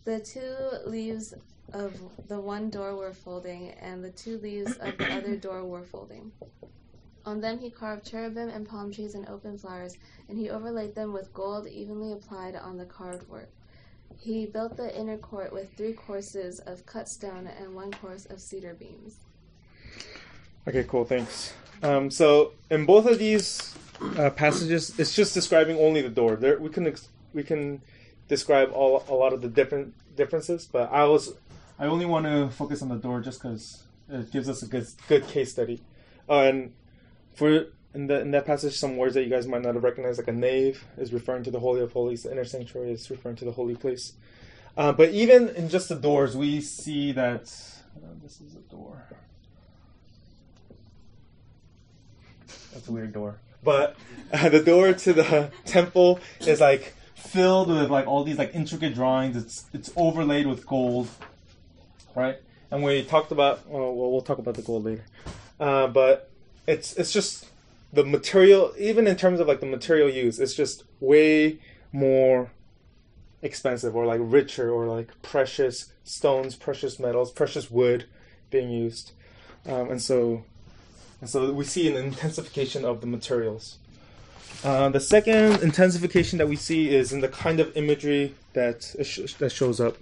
[0.04, 1.34] The two leaves
[1.74, 1.94] of
[2.28, 6.32] the one door were folding, and the two leaves of the other door were folding.
[7.26, 11.14] On them he carved cherubim and palm trees and open flowers, and he overlaid them
[11.14, 13.50] with gold evenly applied on the carved work.
[14.18, 18.40] He built the inner court with three courses of cut stone and one course of
[18.40, 19.18] cedar beams.
[20.68, 21.06] Okay, cool.
[21.06, 21.54] Thanks.
[21.82, 23.74] Um, so in both of these
[24.18, 26.36] uh, passages, it's just describing only the door.
[26.36, 27.82] There, we can ex- we can
[28.28, 31.34] describe all a lot of the different differences, but I was
[31.80, 34.88] I only want to focus on the door just because it gives us a good
[35.08, 35.82] good case study.
[36.30, 36.74] Uh, and
[37.36, 40.20] for in the in that passage, some words that you guys might not have recognized,
[40.20, 42.24] like a nave, is referring to the holy of holies.
[42.24, 44.14] The inner sanctuary is referring to the holy place.
[44.78, 47.54] Uh, but even in just the doors, we see that
[47.98, 49.04] uh, this is a door.
[52.74, 53.40] That's a weird door.
[53.64, 53.96] But
[54.34, 58.94] uh, the door to the temple is like filled with like all these like intricate
[58.96, 59.38] drawings.
[59.38, 61.08] It's it's overlaid with gold,
[62.16, 62.38] right?
[62.70, 65.06] And we talked about well, well talk about the gold later.
[65.60, 66.32] Uh, but
[66.68, 67.46] it's it's just
[67.94, 71.60] the material, even in terms of like the material used, it's just way
[71.92, 72.52] more
[73.42, 78.06] expensive or like richer or like precious stones, precious metals, precious wood
[78.50, 79.12] being used,
[79.66, 80.44] um, and so
[81.22, 83.78] and so we see an intensification of the materials.
[84.64, 89.34] Uh, the second intensification that we see is in the kind of imagery that sh-
[89.40, 89.98] that shows up.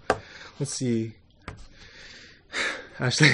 [0.59, 1.13] Let's see,
[2.99, 3.31] Ashley.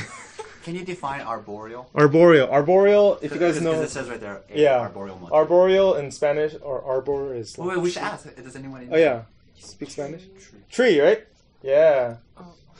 [0.63, 1.89] Can you define arboreal?
[1.93, 2.49] Arboreal.
[2.49, 3.19] Arboreal.
[3.21, 5.33] If you guys Because know, it says right there, a yeah, arboreal motif.
[5.33, 7.55] arboreal in Spanish or arbor is.
[7.57, 8.35] Wait, like- wait, we should ask.
[8.35, 8.89] Does anyone?
[8.91, 9.23] Oh yeah,
[9.59, 10.23] speak Spanish.
[10.71, 11.23] Tree, right?
[11.63, 12.17] Yeah.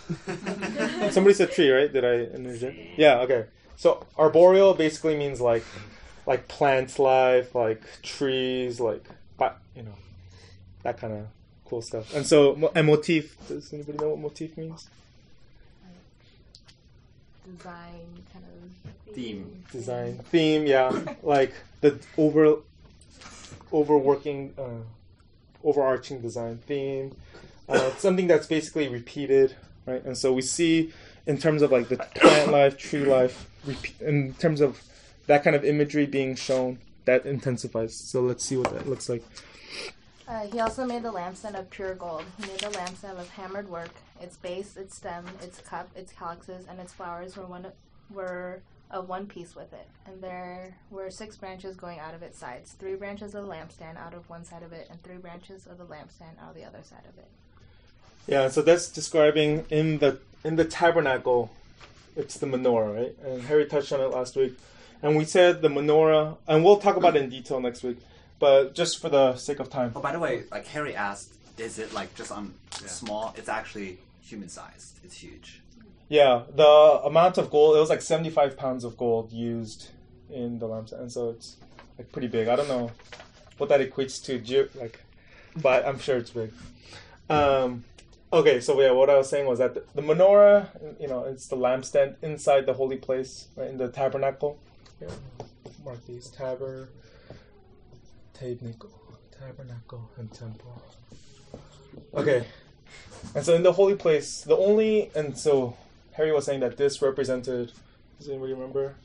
[1.12, 1.92] Somebody said tree, right?
[1.92, 2.78] Did I interject?
[2.98, 3.20] Yeah.
[3.22, 3.46] Okay.
[3.78, 5.64] So arboreal basically means like,
[6.26, 9.04] like plant life, like trees, like,
[9.38, 9.96] but you know,
[10.84, 11.28] that kind of
[11.66, 12.14] cool stuff.
[12.14, 13.38] And so, mo- and motif.
[13.48, 14.88] Does anybody know what motif means?
[17.46, 18.66] Design kind of
[19.16, 19.64] Theme.
[19.72, 20.66] Design, theme.
[20.66, 20.92] Yeah,
[21.24, 22.58] like the over,
[23.72, 24.84] overworking, uh,
[25.64, 27.16] overarching design theme.
[27.70, 30.04] Uh, something that's basically repeated, right?
[30.04, 30.92] And so we see,
[31.28, 33.50] in terms of like the plant life, tree life,
[34.00, 34.82] in terms of
[35.28, 37.96] that kind of imagery being shown, that intensifies.
[37.96, 39.24] So let's see what that looks like.
[40.28, 42.24] Uh, he also made the lampstand of pure gold.
[42.38, 43.92] He made the lampstand of hammered work.
[44.20, 47.68] Its base, its stem, its cup, its calyxes, and its flowers were one
[48.12, 49.88] were of one piece with it.
[50.08, 53.98] And there were six branches going out of its sides: three branches of the lampstand
[53.98, 56.64] out of one side of it, and three branches of the lampstand out of the
[56.64, 57.28] other side of it.
[58.26, 61.50] Yeah, so that's describing in the in the tabernacle,
[62.16, 63.16] it's the menorah, right?
[63.26, 64.54] And Harry touched on it last week,
[65.02, 67.98] and we said the menorah, and we'll talk about it in detail next week.
[68.40, 71.80] But just for the sake of time, Oh, by the way, like Harry asked, is
[71.80, 72.88] it like just on Yeah.
[72.88, 73.34] small?
[73.38, 75.00] It's actually human sized.
[75.04, 75.62] It's huge.
[76.10, 76.68] Yeah, the
[77.04, 79.90] amount of gold, it was like 75 pounds of gold used
[80.30, 81.00] in the lampstand.
[81.02, 81.56] And so it's
[81.98, 82.48] like pretty big.
[82.48, 82.92] I don't know
[83.58, 85.00] what that equates to, ge- like,
[85.56, 86.52] but I'm sure it's big.
[87.30, 87.84] Um,
[88.36, 90.68] okay, so yeah, what I was saying was that the, the menorah,
[91.00, 94.60] you know, it's the lampstand inside the holy place, right, in the tabernacle.
[95.00, 95.10] Here,
[95.84, 96.90] mark these taber,
[98.34, 98.92] tabernacle,
[99.40, 100.82] tabernacle, and temple.
[102.14, 102.46] Okay,
[103.34, 105.76] and so in the holy place, the only and so
[106.14, 107.72] Harry was saying that this represented.
[108.20, 108.96] Does anybody remember?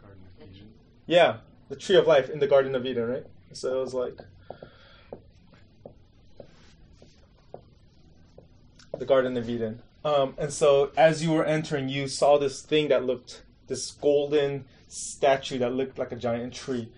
[0.00, 0.68] Garden of Eden.
[1.06, 1.36] Yeah,
[1.68, 3.26] the tree of life in the Garden of Eden, right?
[3.52, 4.18] So it was like
[8.98, 9.82] the Garden of Eden.
[10.04, 14.64] Um, and so as you were entering, you saw this thing that looked this golden
[14.88, 16.88] statue that looked like a giant tree,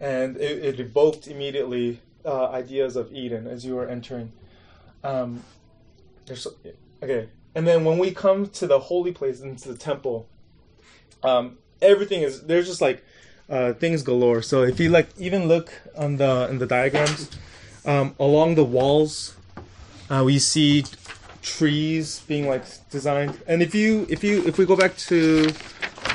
[0.00, 4.32] and it, it evoked immediately uh, ideas of Eden as you were entering.
[5.02, 5.42] Um,
[6.26, 6.46] there's
[7.02, 10.28] okay, and then when we come to the holy place into the temple,
[11.22, 13.04] um, everything is there's just like
[13.48, 14.42] uh, things galore.
[14.42, 17.30] So if you like even look on the in the diagrams
[17.84, 19.34] um, along the walls,
[20.08, 20.84] uh, we see
[21.44, 23.38] trees being like designed.
[23.46, 25.50] And if you if you if we go back to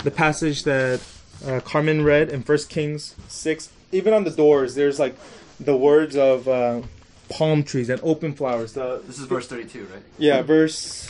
[0.04, 1.02] the passage that
[1.46, 3.70] uh, Carmen read in First Kings six.
[3.92, 5.16] Even on the doors, there's like
[5.60, 6.82] the words of uh,
[7.30, 8.74] palm trees and open flowers.
[8.74, 10.04] The, This is verse 32, right?
[10.20, 11.08] yeah, verse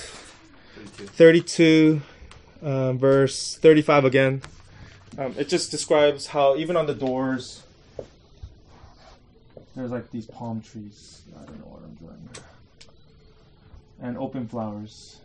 [0.97, 1.07] 32.
[1.07, 2.01] 32,
[2.61, 4.41] uh, verse 35 again.
[5.17, 7.63] Um, it just describes how even on the doors,
[9.75, 11.21] there's like these palm trees.
[11.35, 12.29] I don't know what I'm doing.
[14.01, 15.19] And open flowers.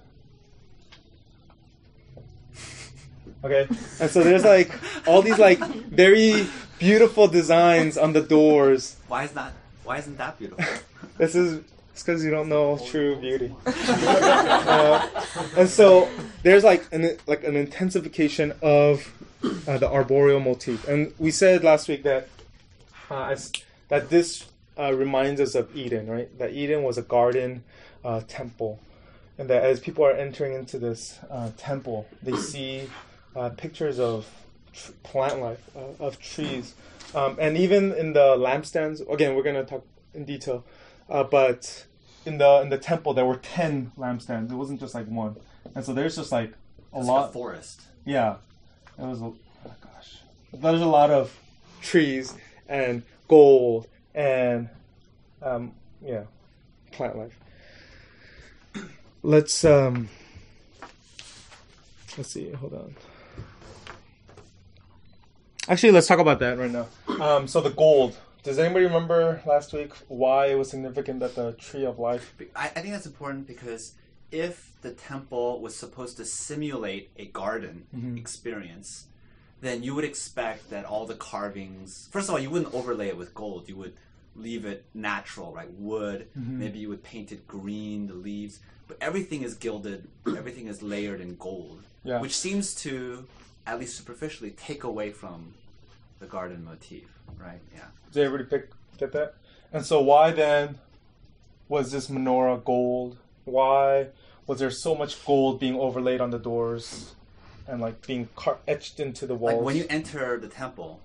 [3.44, 3.68] Okay,
[4.00, 4.72] and so there's like
[5.06, 6.46] all these like very
[6.78, 8.96] beautiful designs on the doors.
[9.06, 9.52] Why is that?
[9.84, 10.64] Why isn't that beautiful?
[11.18, 13.54] This is it's because you don't know true beauty.
[13.66, 15.08] uh,
[15.56, 16.08] and so
[16.42, 19.12] there's like an like an intensification of
[19.68, 22.28] uh, the arboreal motif, and we said last week that
[23.10, 23.36] uh,
[23.90, 26.36] that this uh, reminds us of Eden, right?
[26.38, 27.62] That Eden was a garden
[28.04, 28.80] uh, temple,
[29.38, 32.88] and that as people are entering into this uh, temple, they see
[33.34, 34.28] uh, pictures of
[34.72, 36.74] tr- plant life, uh, of trees,
[37.14, 39.00] um, and even in the lampstands.
[39.12, 40.64] Again, we're gonna talk in detail,
[41.10, 41.86] uh, but
[42.26, 44.50] in the in the temple there were ten lampstands.
[44.50, 45.36] It wasn't just like one,
[45.74, 46.52] and so there's just like
[46.92, 47.20] a It's lot.
[47.22, 47.80] like a forest.
[48.04, 48.36] Yeah,
[48.98, 49.20] it was.
[49.20, 49.34] A, oh
[49.80, 50.18] gosh,
[50.52, 51.36] there's a lot of
[51.80, 52.34] trees
[52.68, 54.68] and gold and
[55.42, 55.72] um,
[56.04, 56.22] yeah,
[56.92, 57.36] plant life.
[59.24, 60.10] Let's um,
[62.18, 62.50] let's see.
[62.50, 62.94] Hold on.
[65.66, 66.86] Actually, let's talk about that right now.
[67.20, 68.18] Um, so the gold.
[68.42, 72.34] Does anybody remember last week why it was significant that the tree of life?
[72.54, 73.94] I, I think that's important because
[74.30, 78.18] if the temple was supposed to simulate a garden Mhm.
[78.18, 79.06] experience,
[79.62, 82.10] then you would expect that all the carvings.
[82.12, 83.70] First of all, you wouldn't overlay it with gold.
[83.70, 83.94] You would
[84.36, 85.70] leave it natural, right?
[85.74, 86.28] Wood.
[86.38, 86.48] Mhm.
[86.58, 88.60] Maybe you would paint it green, the leaves.
[88.88, 90.08] But everything is gilded.
[90.26, 92.20] everything is layered in gold, Yeah.
[92.20, 93.26] which seems to,
[93.66, 95.54] at least superficially, take away from
[96.18, 97.04] the garden motif,
[97.38, 97.60] right?
[97.74, 97.86] Yeah.
[98.12, 99.34] Did everybody pick get that?
[99.72, 100.78] And so why then
[101.68, 103.16] was this menorah gold?
[103.44, 104.08] Why
[104.46, 107.14] was there so much gold being overlaid on the doors
[107.66, 108.28] and like being
[108.68, 109.54] etched into the walls?
[109.54, 111.00] Like when you enter the temple,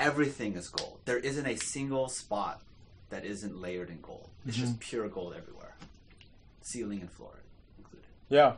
[0.00, 0.98] everything is gold.
[1.04, 2.62] There isn't a single spot
[3.10, 4.28] that isn't layered in gold.
[4.46, 4.66] It's Mm-hmm.
[4.66, 5.74] just pure gold everywhere,
[6.62, 7.34] ceiling and floor
[7.78, 8.06] included.
[8.28, 8.54] yeah.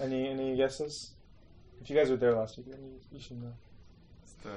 [0.00, 1.10] Any any guesses?
[1.82, 3.52] If you guys were there last week, then you, you should know.
[4.22, 4.54] It's the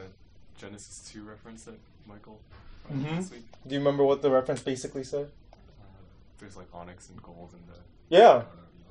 [0.57, 2.39] Genesis 2 reference that Michael
[2.87, 3.15] brought Mhm.
[3.17, 3.43] last week.
[3.67, 5.29] Do you remember what the reference basically said?
[5.51, 5.55] Uh,
[6.39, 7.79] there's like onyx and gold in the.
[8.15, 8.43] Yeah.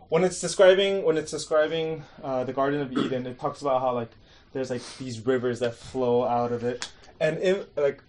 [0.09, 3.95] When it's describing when it's describing uh, the Garden of Eden, it talks about how
[3.95, 4.11] like
[4.53, 8.03] there's like these rivers that flow out of it, and in, like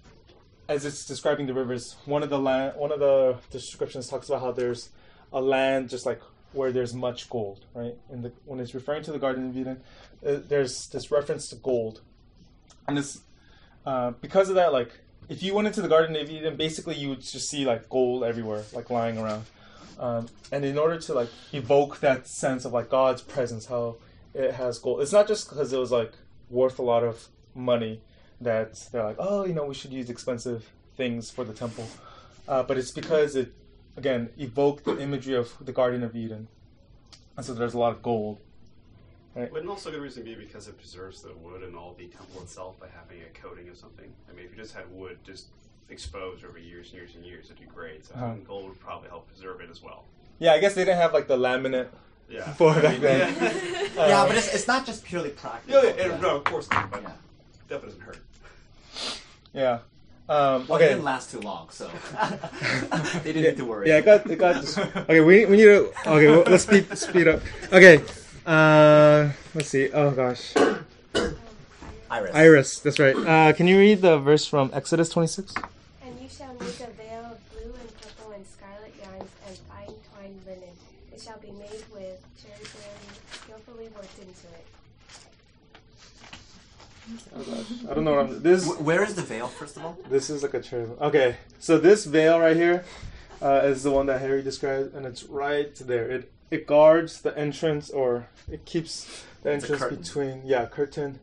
[0.67, 4.41] as it's describing the rivers, one of the land one of the descriptions talks about
[4.41, 4.89] how there's
[5.31, 6.21] a land just like
[6.53, 7.95] where there's much gold, right?
[8.11, 9.81] And the, when it's referring to the Garden of Eden,
[10.25, 12.01] uh, there's this reference to gold,
[12.87, 13.21] and this
[13.85, 14.91] uh, because of that, like
[15.29, 18.23] if you went into the Garden of Eden, basically you would just see like gold
[18.23, 19.45] everywhere, like lying around.
[19.99, 23.97] Um, and in order to like evoke that sense of like God's presence, how
[24.33, 26.13] it has gold, it's not just because it was like
[26.53, 28.01] worth a lot of money
[28.39, 31.87] that they're like, oh, you know, we should use expensive things for the temple,
[32.47, 33.53] uh, but it's because it
[33.97, 36.47] again evoked the imagery of the Garden of Eden,
[37.35, 38.39] and so there's a lot of gold.
[39.35, 42.43] Wouldn't also a good reason be because it preserves the wood and all the temple
[42.43, 44.13] itself by having a coating of something?
[44.29, 45.47] I mean, if you just had wood just
[45.89, 48.05] exposed over years and years and years, it'd degrade.
[48.05, 48.35] So Uh-huh.
[48.45, 50.05] gold would probably help preserve it as well.
[50.37, 51.87] Yeah, I guess they didn't have like the laminate
[52.33, 52.51] Yeah.
[52.57, 53.35] for back then.
[53.95, 55.83] yeah, Um, but it's, it's not just purely practical.
[55.83, 57.11] Yeah, yeah, no, of course not, but Yeah.
[57.67, 58.17] that doesn't hurt.
[59.53, 59.79] yeah.
[60.27, 60.87] Um, Well, it okay.
[60.89, 61.91] didn't last too long, so
[63.23, 63.89] they didn't need to worry.
[63.89, 64.61] Yeah, it got it got.
[64.61, 65.91] Dis- okay, we we need to.
[66.07, 67.41] Okay, well, let's speed speed up.
[67.73, 68.01] Okay,
[68.47, 69.91] uh, let's see.
[69.91, 70.53] Oh gosh,
[72.09, 72.31] Iris.
[72.33, 72.79] Iris.
[72.79, 73.17] That's right.
[73.17, 75.53] Uh, can you read the verse from Exodus twenty six?
[76.01, 79.91] And you shall make a veil of blue and purple and scarlet yarns and fine
[80.07, 80.71] twined linen.
[81.11, 82.95] It shall be made with cherubim
[83.43, 84.65] skillfully worked into it.
[86.23, 88.43] Oh gosh, I don't know what I'm.
[88.43, 89.97] This Where is the veil, first of all?
[90.09, 90.97] this is like a cherubim.
[91.01, 92.85] Okay, so this veil right here
[93.41, 96.09] uh, is the one that Harry described, and it's right there.
[96.09, 101.19] It it guards the entrance, or it keeps the entrance between yeah curtain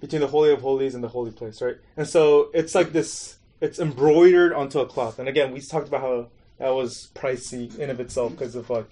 [0.00, 1.76] between the holy of holies and the holy place, right?
[1.96, 3.38] And so it's like this.
[3.60, 6.28] It's embroidered onto a cloth, and again, we talked about how
[6.58, 8.86] that was pricey in of itself because of like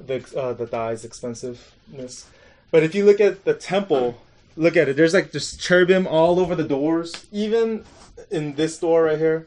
[0.00, 2.26] the uh, the dye's expensiveness.
[2.70, 4.18] But if you look at the temple,
[4.56, 4.96] look at it.
[4.96, 7.84] There's like just cherubim all over the doors, even
[8.30, 9.46] in this door right here.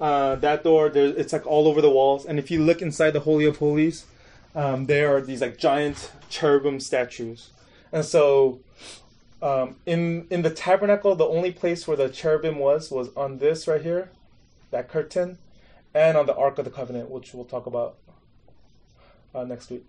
[0.00, 2.24] Uh, that door, there, it's like all over the walls.
[2.24, 4.04] And if you look inside the holy of holies,
[4.54, 7.50] um, there are these like giant cherubim statues.
[7.92, 8.60] And so,
[9.40, 13.66] um, in in the tabernacle, the only place where the cherubim was was on this
[13.66, 14.10] right here,
[14.70, 15.38] that curtain,
[15.94, 17.96] and on the Ark of the Covenant, which we'll talk about
[19.34, 19.86] uh, next week.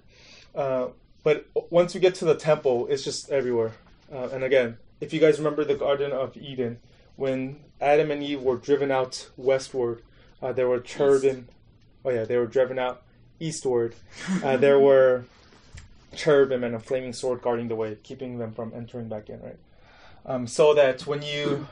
[0.56, 0.88] Uh,
[1.24, 3.74] but once we get to the temple, it's just everywhere.
[4.14, 6.80] Uh, and again, if you guys remember the Garden of Eden,
[7.16, 10.04] when Adam and Eve were driven out westward,
[10.42, 11.48] uh, there were cherubim.
[12.06, 13.02] Oh yeah, they were driven out
[13.40, 13.96] eastward.
[14.44, 15.26] Uh, there were
[16.16, 19.42] cherubim and a flaming sword guarding the way, keeping them from entering back in.
[19.42, 19.58] Right.
[20.26, 21.68] Um, so that when you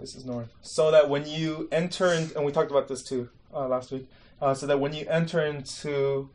[0.00, 0.48] this is north.
[0.62, 4.08] So that when you enter, in, and we talked about this too uh, last week.
[4.40, 6.30] Uh, so that when you enter into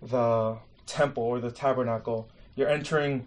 [0.00, 0.56] the
[0.86, 3.26] temple or the tabernacle, you're entering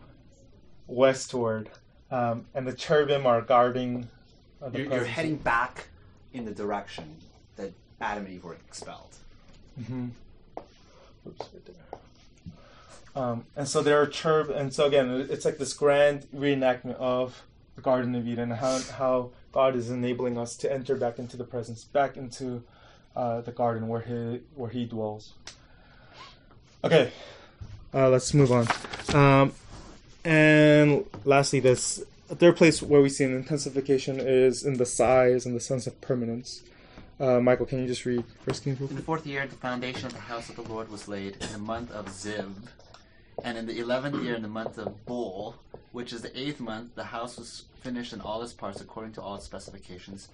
[0.87, 1.69] westward,
[2.11, 4.09] um, and the cherubim are guarding.
[4.61, 5.87] Uh, the You're, you're heading back
[6.33, 7.17] in the direction
[7.55, 9.15] that Adam and Eve were expelled.
[9.79, 10.07] Mm-hmm.
[11.27, 12.01] Oops, right.
[13.15, 17.43] Um, and so there are cherub, and so again, it's like this grand reenactment of
[17.75, 21.45] the Garden of Eden, how how God is enabling us to enter back into the
[21.45, 22.63] presence, back into
[23.15, 25.33] uh, the garden where he where He dwells.
[26.83, 27.11] Okay,
[27.95, 28.67] uh, let's move on.
[29.15, 29.53] Um,
[30.23, 35.55] and lastly, this third place where we see an intensification is in the size and
[35.55, 36.61] the sense of permanence.
[37.19, 38.79] Uh, Michael, can you just read First Kings?
[38.81, 41.51] In the fourth year, the foundation of the house of the Lord was laid in
[41.53, 42.51] the month of Ziv.
[43.43, 45.55] And in the eleventh year, in the month of Bul,
[45.91, 49.21] which is the eighth month, the house was finished in all its parts according to
[49.21, 50.29] all its specifications.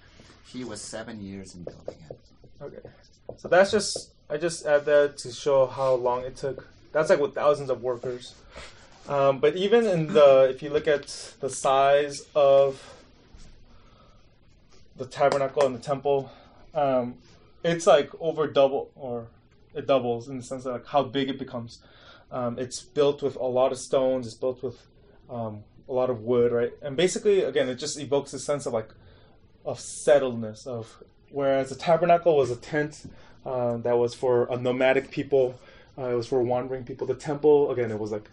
[0.46, 2.18] He was seven years in building it.
[2.60, 2.88] Okay.
[3.36, 6.68] So that's just I just add that to show how long it took.
[6.92, 8.34] That's like with thousands of workers.
[9.08, 12.80] Um, but even in the if you look at the size of
[14.96, 16.30] the tabernacle and the temple,
[16.74, 17.14] um,
[17.64, 19.26] it's like over double or
[19.74, 21.80] it doubles in the sense of like how big it becomes.
[22.30, 24.26] Um, it's built with a lot of stones.
[24.26, 24.86] It's built with
[25.28, 26.72] um, a lot of wood, right?
[26.80, 28.90] And basically, again, it just evokes a sense of like
[29.64, 33.08] of settledness of whereas the tabernacle was a tent
[33.46, 35.58] uh, that was for a nomadic people
[35.98, 38.28] uh, it was for wandering people the temple again it was like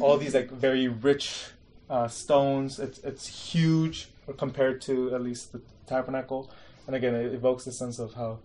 [0.00, 1.46] all these like very rich
[1.88, 6.50] uh, stones it's it's huge compared to at least the tabernacle
[6.86, 8.38] and again it evokes the sense of how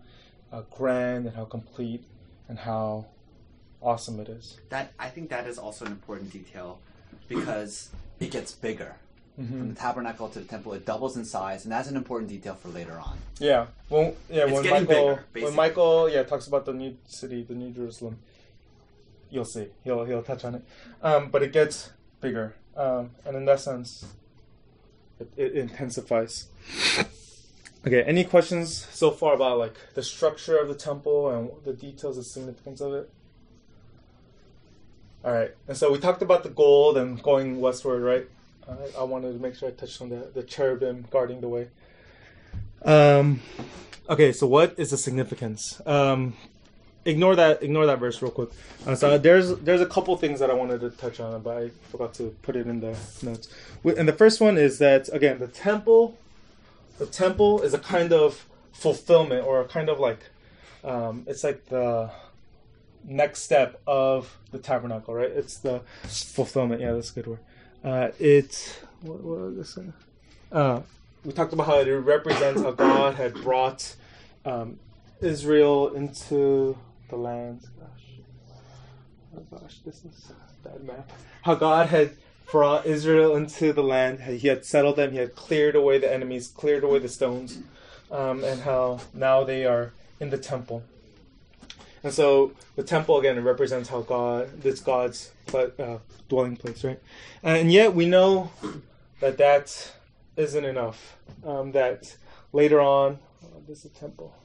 [0.51, 2.03] uh, grand and how complete
[2.47, 3.05] and how
[3.81, 6.79] awesome it is That I think that is also an important detail
[7.27, 7.89] because
[8.19, 8.95] it gets bigger.
[9.35, 12.55] From the tabernacle to the temple, it doubles in size, and that's an important detail
[12.55, 13.17] for later on.
[13.37, 13.65] Yeah.
[13.89, 14.45] Well, yeah.
[14.45, 15.55] It's when Michael, bigger, when.
[15.57, 18.17] Michael, yeah, talks about the new city, the New Jerusalem,
[19.29, 19.67] you'll see.
[19.83, 20.63] He'll he'll touch on it.
[21.01, 24.05] Um, but it gets bigger, um, and in that sense,
[25.19, 26.47] it, it intensifies.
[27.85, 28.01] Okay.
[28.01, 32.23] Any questions so far about like the structure of the temple and the details, the
[32.23, 33.09] significance of it?
[35.23, 35.51] All right.
[35.67, 38.27] And so we talked about the gold and going westward, right?
[38.67, 41.67] I, I wanted to make sure I touched on the the cherubim guarding the way.
[42.83, 43.41] Um,
[44.09, 45.81] okay, so what is the significance?
[45.85, 46.35] Um,
[47.05, 47.63] ignore that.
[47.63, 48.49] Ignore that verse real quick.
[48.85, 51.69] Uh, so there's there's a couple things that I wanted to touch on, but I
[51.91, 53.49] forgot to put it in the notes.
[53.83, 56.17] And the first one is that again, the temple,
[56.97, 60.19] the temple is a kind of fulfillment or a kind of like,
[60.83, 62.11] um, it's like the
[63.03, 65.29] next step of the tabernacle, right?
[65.29, 66.81] It's the fulfillment.
[66.81, 67.39] Yeah, that's a good word.
[67.83, 69.85] Uh, it what, what was this?
[70.51, 70.81] Uh,
[71.23, 73.95] we talked about how it represents how God had brought
[74.45, 74.79] um,
[75.21, 76.77] Israel into
[77.09, 77.61] the land.
[77.79, 78.19] Gosh,
[79.37, 80.31] oh gosh, this is
[80.63, 81.09] bad map.
[81.43, 82.11] How God had
[82.51, 84.21] brought Israel into the land.
[84.21, 85.11] He had settled them.
[85.11, 87.59] He had cleared away the enemies, cleared away the stones,
[88.11, 90.83] um, and how now they are in the temple.
[92.03, 95.97] And so the temple again represents how God, this God's uh,
[96.29, 96.99] dwelling place, right?
[97.41, 98.51] And yet we know
[99.21, 99.93] that that
[100.37, 101.17] isn't enough.
[101.43, 102.15] Um, that
[102.53, 104.35] later on, oh, this is a temple.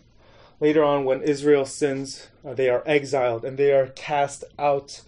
[0.61, 5.00] Later on, when Israel sins, uh, they are exiled and they are cast out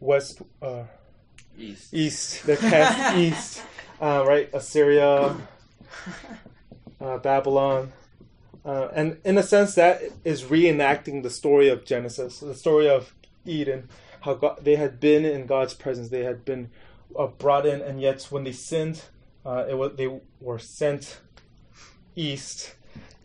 [0.00, 0.84] west, uh,
[1.58, 1.94] East.
[1.94, 2.46] East.
[2.46, 3.62] They're cast east,
[4.00, 4.50] uh, right?
[4.52, 5.36] Assyria,
[7.00, 7.92] uh, Babylon.
[8.64, 13.14] Uh, and in a sense, that is reenacting the story of Genesis, the story of
[13.44, 13.88] Eden,
[14.22, 16.70] how God, they had been in God's presence, they had been
[17.16, 19.02] uh, brought in, and yet when they sinned,
[19.44, 21.18] uh, it was, they were sent
[22.16, 22.74] east,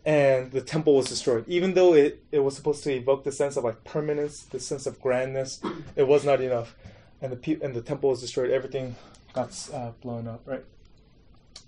[0.04, 1.44] and the temple was destroyed.
[1.46, 4.86] Even though it, it was supposed to evoke the sense of like permanence, the sense
[4.86, 5.60] of grandness,
[5.96, 6.74] it was not enough,
[7.20, 8.50] and the pe- and the temple was destroyed.
[8.50, 8.96] Everything
[9.32, 10.64] got uh, blown up, right?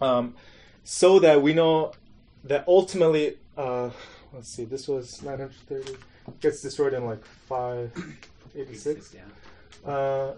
[0.00, 0.34] Um,
[0.84, 1.92] so that we know
[2.44, 3.90] that ultimately, uh,
[4.32, 5.96] let's see, this was 930,
[6.40, 9.14] gets destroyed in like 586.
[9.14, 9.92] Yeah.
[9.92, 10.34] uh,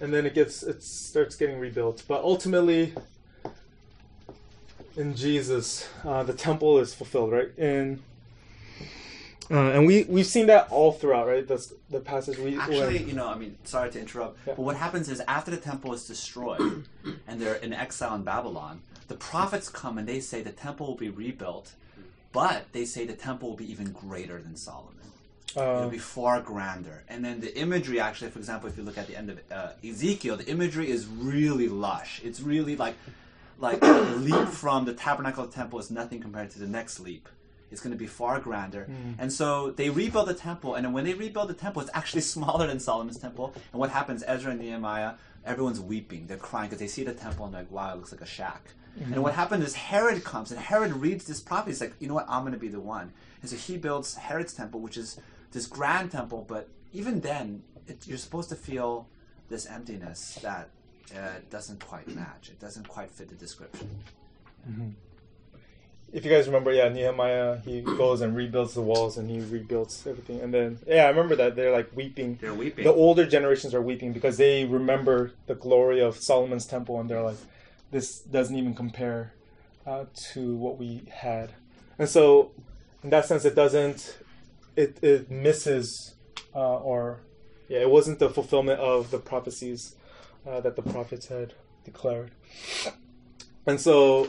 [0.00, 2.04] and then it gets it starts getting rebuilt.
[2.08, 2.94] But ultimately,
[4.96, 7.48] in Jesus, uh, the temple is fulfilled, right?
[7.58, 8.02] In
[9.50, 11.46] uh, and we we've seen that all throughout, right?
[11.46, 14.76] That's the passage we Actually, when- you know, I mean, sorry to interrupt, but what
[14.76, 16.84] happens is after the temple is destroyed
[17.26, 20.94] and they're in exile in Babylon, the prophets come and they say the temple will
[20.96, 21.74] be rebuilt,
[22.32, 24.94] but they say the temple will be even greater than Solomon.
[25.54, 27.04] It'll uh, be far grander.
[27.08, 29.72] And then the imagery, actually, for example, if you look at the end of uh,
[29.84, 32.22] Ezekiel, the imagery is really lush.
[32.24, 32.94] It's really like,
[33.58, 37.28] like the leap from the tabernacle temple is nothing compared to the next leap.
[37.70, 38.86] It's going to be far grander.
[38.90, 39.14] Mm.
[39.18, 42.20] And so they rebuild the temple, and then when they rebuild the temple, it's actually
[42.36, 43.54] smaller than Solomon's temple.
[43.72, 44.22] And what happens?
[44.26, 46.26] Ezra and Nehemiah, everyone's weeping.
[46.26, 48.26] They're crying because they see the temple and they're like, wow, it looks like a
[48.26, 48.68] shack.
[49.00, 49.12] Mhm.
[49.12, 51.70] And what happened is Herod comes, and Herod reads this prophecy.
[51.70, 52.26] He's like, you know what?
[52.28, 53.12] I'm going to be the one.
[53.40, 55.18] And so he builds Herod's temple, which is
[55.52, 56.44] this grand temple.
[56.46, 59.08] But even then, it, you're supposed to feel
[59.48, 60.68] this emptiness that
[61.16, 62.48] uh, doesn't quite match.
[62.48, 63.88] It doesn't quite fit the description.
[64.68, 64.92] Mhm.
[66.12, 70.06] If you guys remember, yeah, Nehemiah he goes and rebuilds the walls and he rebuilds
[70.06, 72.38] everything, and then yeah, I remember that they're like weeping.
[72.40, 72.84] They're weeping.
[72.84, 77.22] The older generations are weeping because they remember the glory of Solomon's temple, and they're
[77.22, 77.38] like,
[77.90, 79.32] this doesn't even compare
[79.86, 81.52] uh, to what we had,
[81.98, 82.50] and so
[83.02, 84.18] in that sense, it doesn't,
[84.76, 86.14] it it misses,
[86.54, 87.20] uh, or
[87.68, 89.96] yeah, it wasn't the fulfillment of the prophecies
[90.46, 92.30] uh, that the prophets had declared,
[93.66, 94.28] and so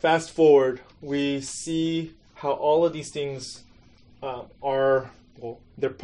[0.00, 3.62] fast forward, we see how all of these things
[4.22, 5.94] um, are well, they're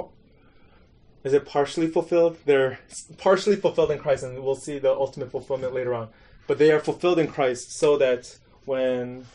[1.25, 2.39] is it partially fulfilled?
[2.45, 2.79] They're
[3.19, 6.09] partially fulfilled in Christ, and we'll see the ultimate fulfillment later on.
[6.47, 9.27] But they are fulfilled in Christ, so that when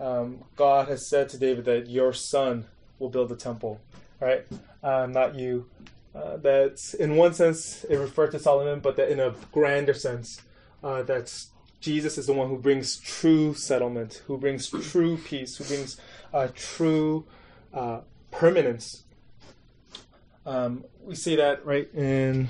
[0.00, 2.66] um, God has said to David that your son
[2.98, 3.80] will build the temple,
[4.18, 4.46] right?
[4.82, 5.66] Uh, not you.
[6.14, 10.40] Uh, that in one sense it referred to Solomon, but that in a grander sense,
[10.82, 11.32] uh, that
[11.80, 15.96] Jesus is the one who brings true settlement, who brings true peace, who brings
[16.34, 17.24] uh, true
[17.72, 18.00] uh,
[18.32, 19.04] permanence.
[20.44, 22.48] Um, we see that right in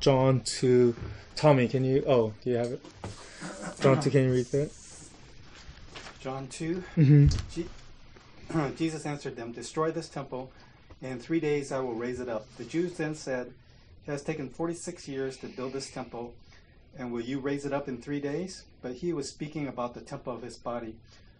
[0.00, 0.94] John 2.
[1.34, 2.02] Tommy, can you?
[2.06, 2.84] Oh, do you have it?
[3.80, 4.70] John 2, can you read that?
[6.20, 6.82] John 2.
[6.96, 7.40] Mhm.
[7.52, 10.50] Je- Jesus answered them, Destroy this temple,
[11.02, 12.46] and in three days I will raise it up.
[12.56, 13.52] The Jews then said,
[14.06, 16.34] It has taken 46 years to build this temple,
[16.98, 18.64] and will you raise it up in three days?
[18.82, 20.96] But he was speaking about the temple of his body.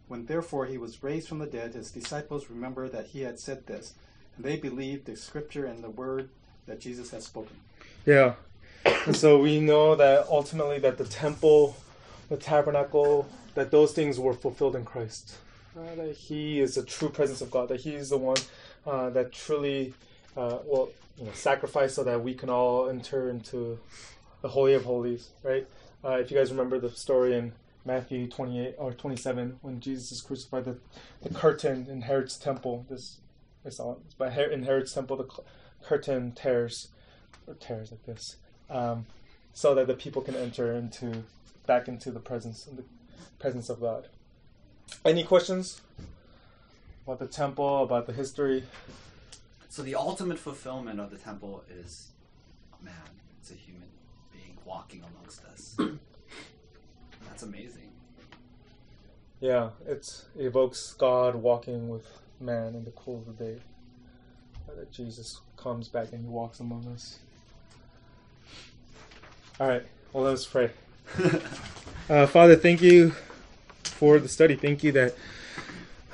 [0.09, 3.67] When therefore he was raised from the dead, his disciples remembered that he had said
[3.67, 3.95] this,
[4.37, 6.29] and they believed the scripture and the word
[6.67, 7.57] that Jesus had spoken.
[8.05, 8.35] Yeah.
[9.07, 11.77] And so we know that ultimately that the temple,
[12.29, 15.37] the tabernacle, that those things were fulfilled in Christ.
[15.77, 17.69] Uh, that He is the true presence of God.
[17.69, 18.37] That He is the one
[18.87, 19.95] uh, that truly,
[20.37, 23.78] uh, well, you know, sacrificed so that we can all enter into
[24.43, 25.30] the holy of holies.
[25.43, 25.66] Right?
[26.05, 27.53] Uh, if you guys remember the story in
[27.84, 30.76] Matthew 28 or 27 when Jesus is crucified, the,
[31.22, 32.84] the curtain in Herod's temple.
[32.91, 33.18] This
[33.64, 33.99] I saw it.
[34.18, 35.45] But Herod's temple, the cl-
[35.82, 36.89] curtain tears
[37.47, 38.37] or tears like this,
[38.70, 39.07] um,
[39.53, 41.24] so that the people can enter into
[41.66, 42.84] back into the presence in the
[43.39, 44.09] presence of God.
[45.05, 45.80] Any questions
[47.07, 48.65] about the temple, about the history?
[49.69, 52.09] So the ultimate fulfillment of the temple is
[52.79, 52.95] a man.
[53.41, 53.89] It's a human
[54.33, 55.77] being walking amongst us.
[57.29, 57.93] That's amazing.
[59.41, 62.07] Yeah, it's, it evokes God walking with
[62.41, 63.61] man in the cool of the day.
[64.77, 67.21] That Jesus comes back and he walks among us.
[69.61, 70.71] All right, well, let us pray.
[72.11, 73.15] uh, Father, thank you
[73.85, 74.57] for the study.
[74.57, 75.15] Thank you that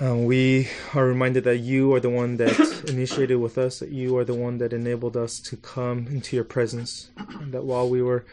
[0.02, 4.16] uh, we are reminded that you are the one that initiated with us, that you
[4.16, 8.02] are the one that enabled us to come into your presence, and that while we
[8.02, 8.24] were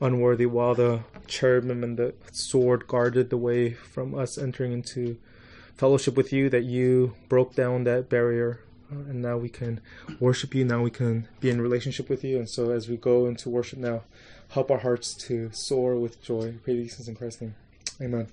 [0.00, 5.18] unworthy, while the cherubim and the sword guarded the way from us entering into
[5.76, 8.60] fellowship with you, that you broke down that barrier.
[8.90, 9.80] uh, And now we can
[10.18, 10.64] worship you.
[10.64, 12.38] Now we can be in relationship with you.
[12.38, 14.02] And so, as we go into worship now,
[14.50, 16.48] help our hearts to soar with joy.
[16.48, 17.54] I pray these things in Christ's name.
[18.00, 18.28] Amen.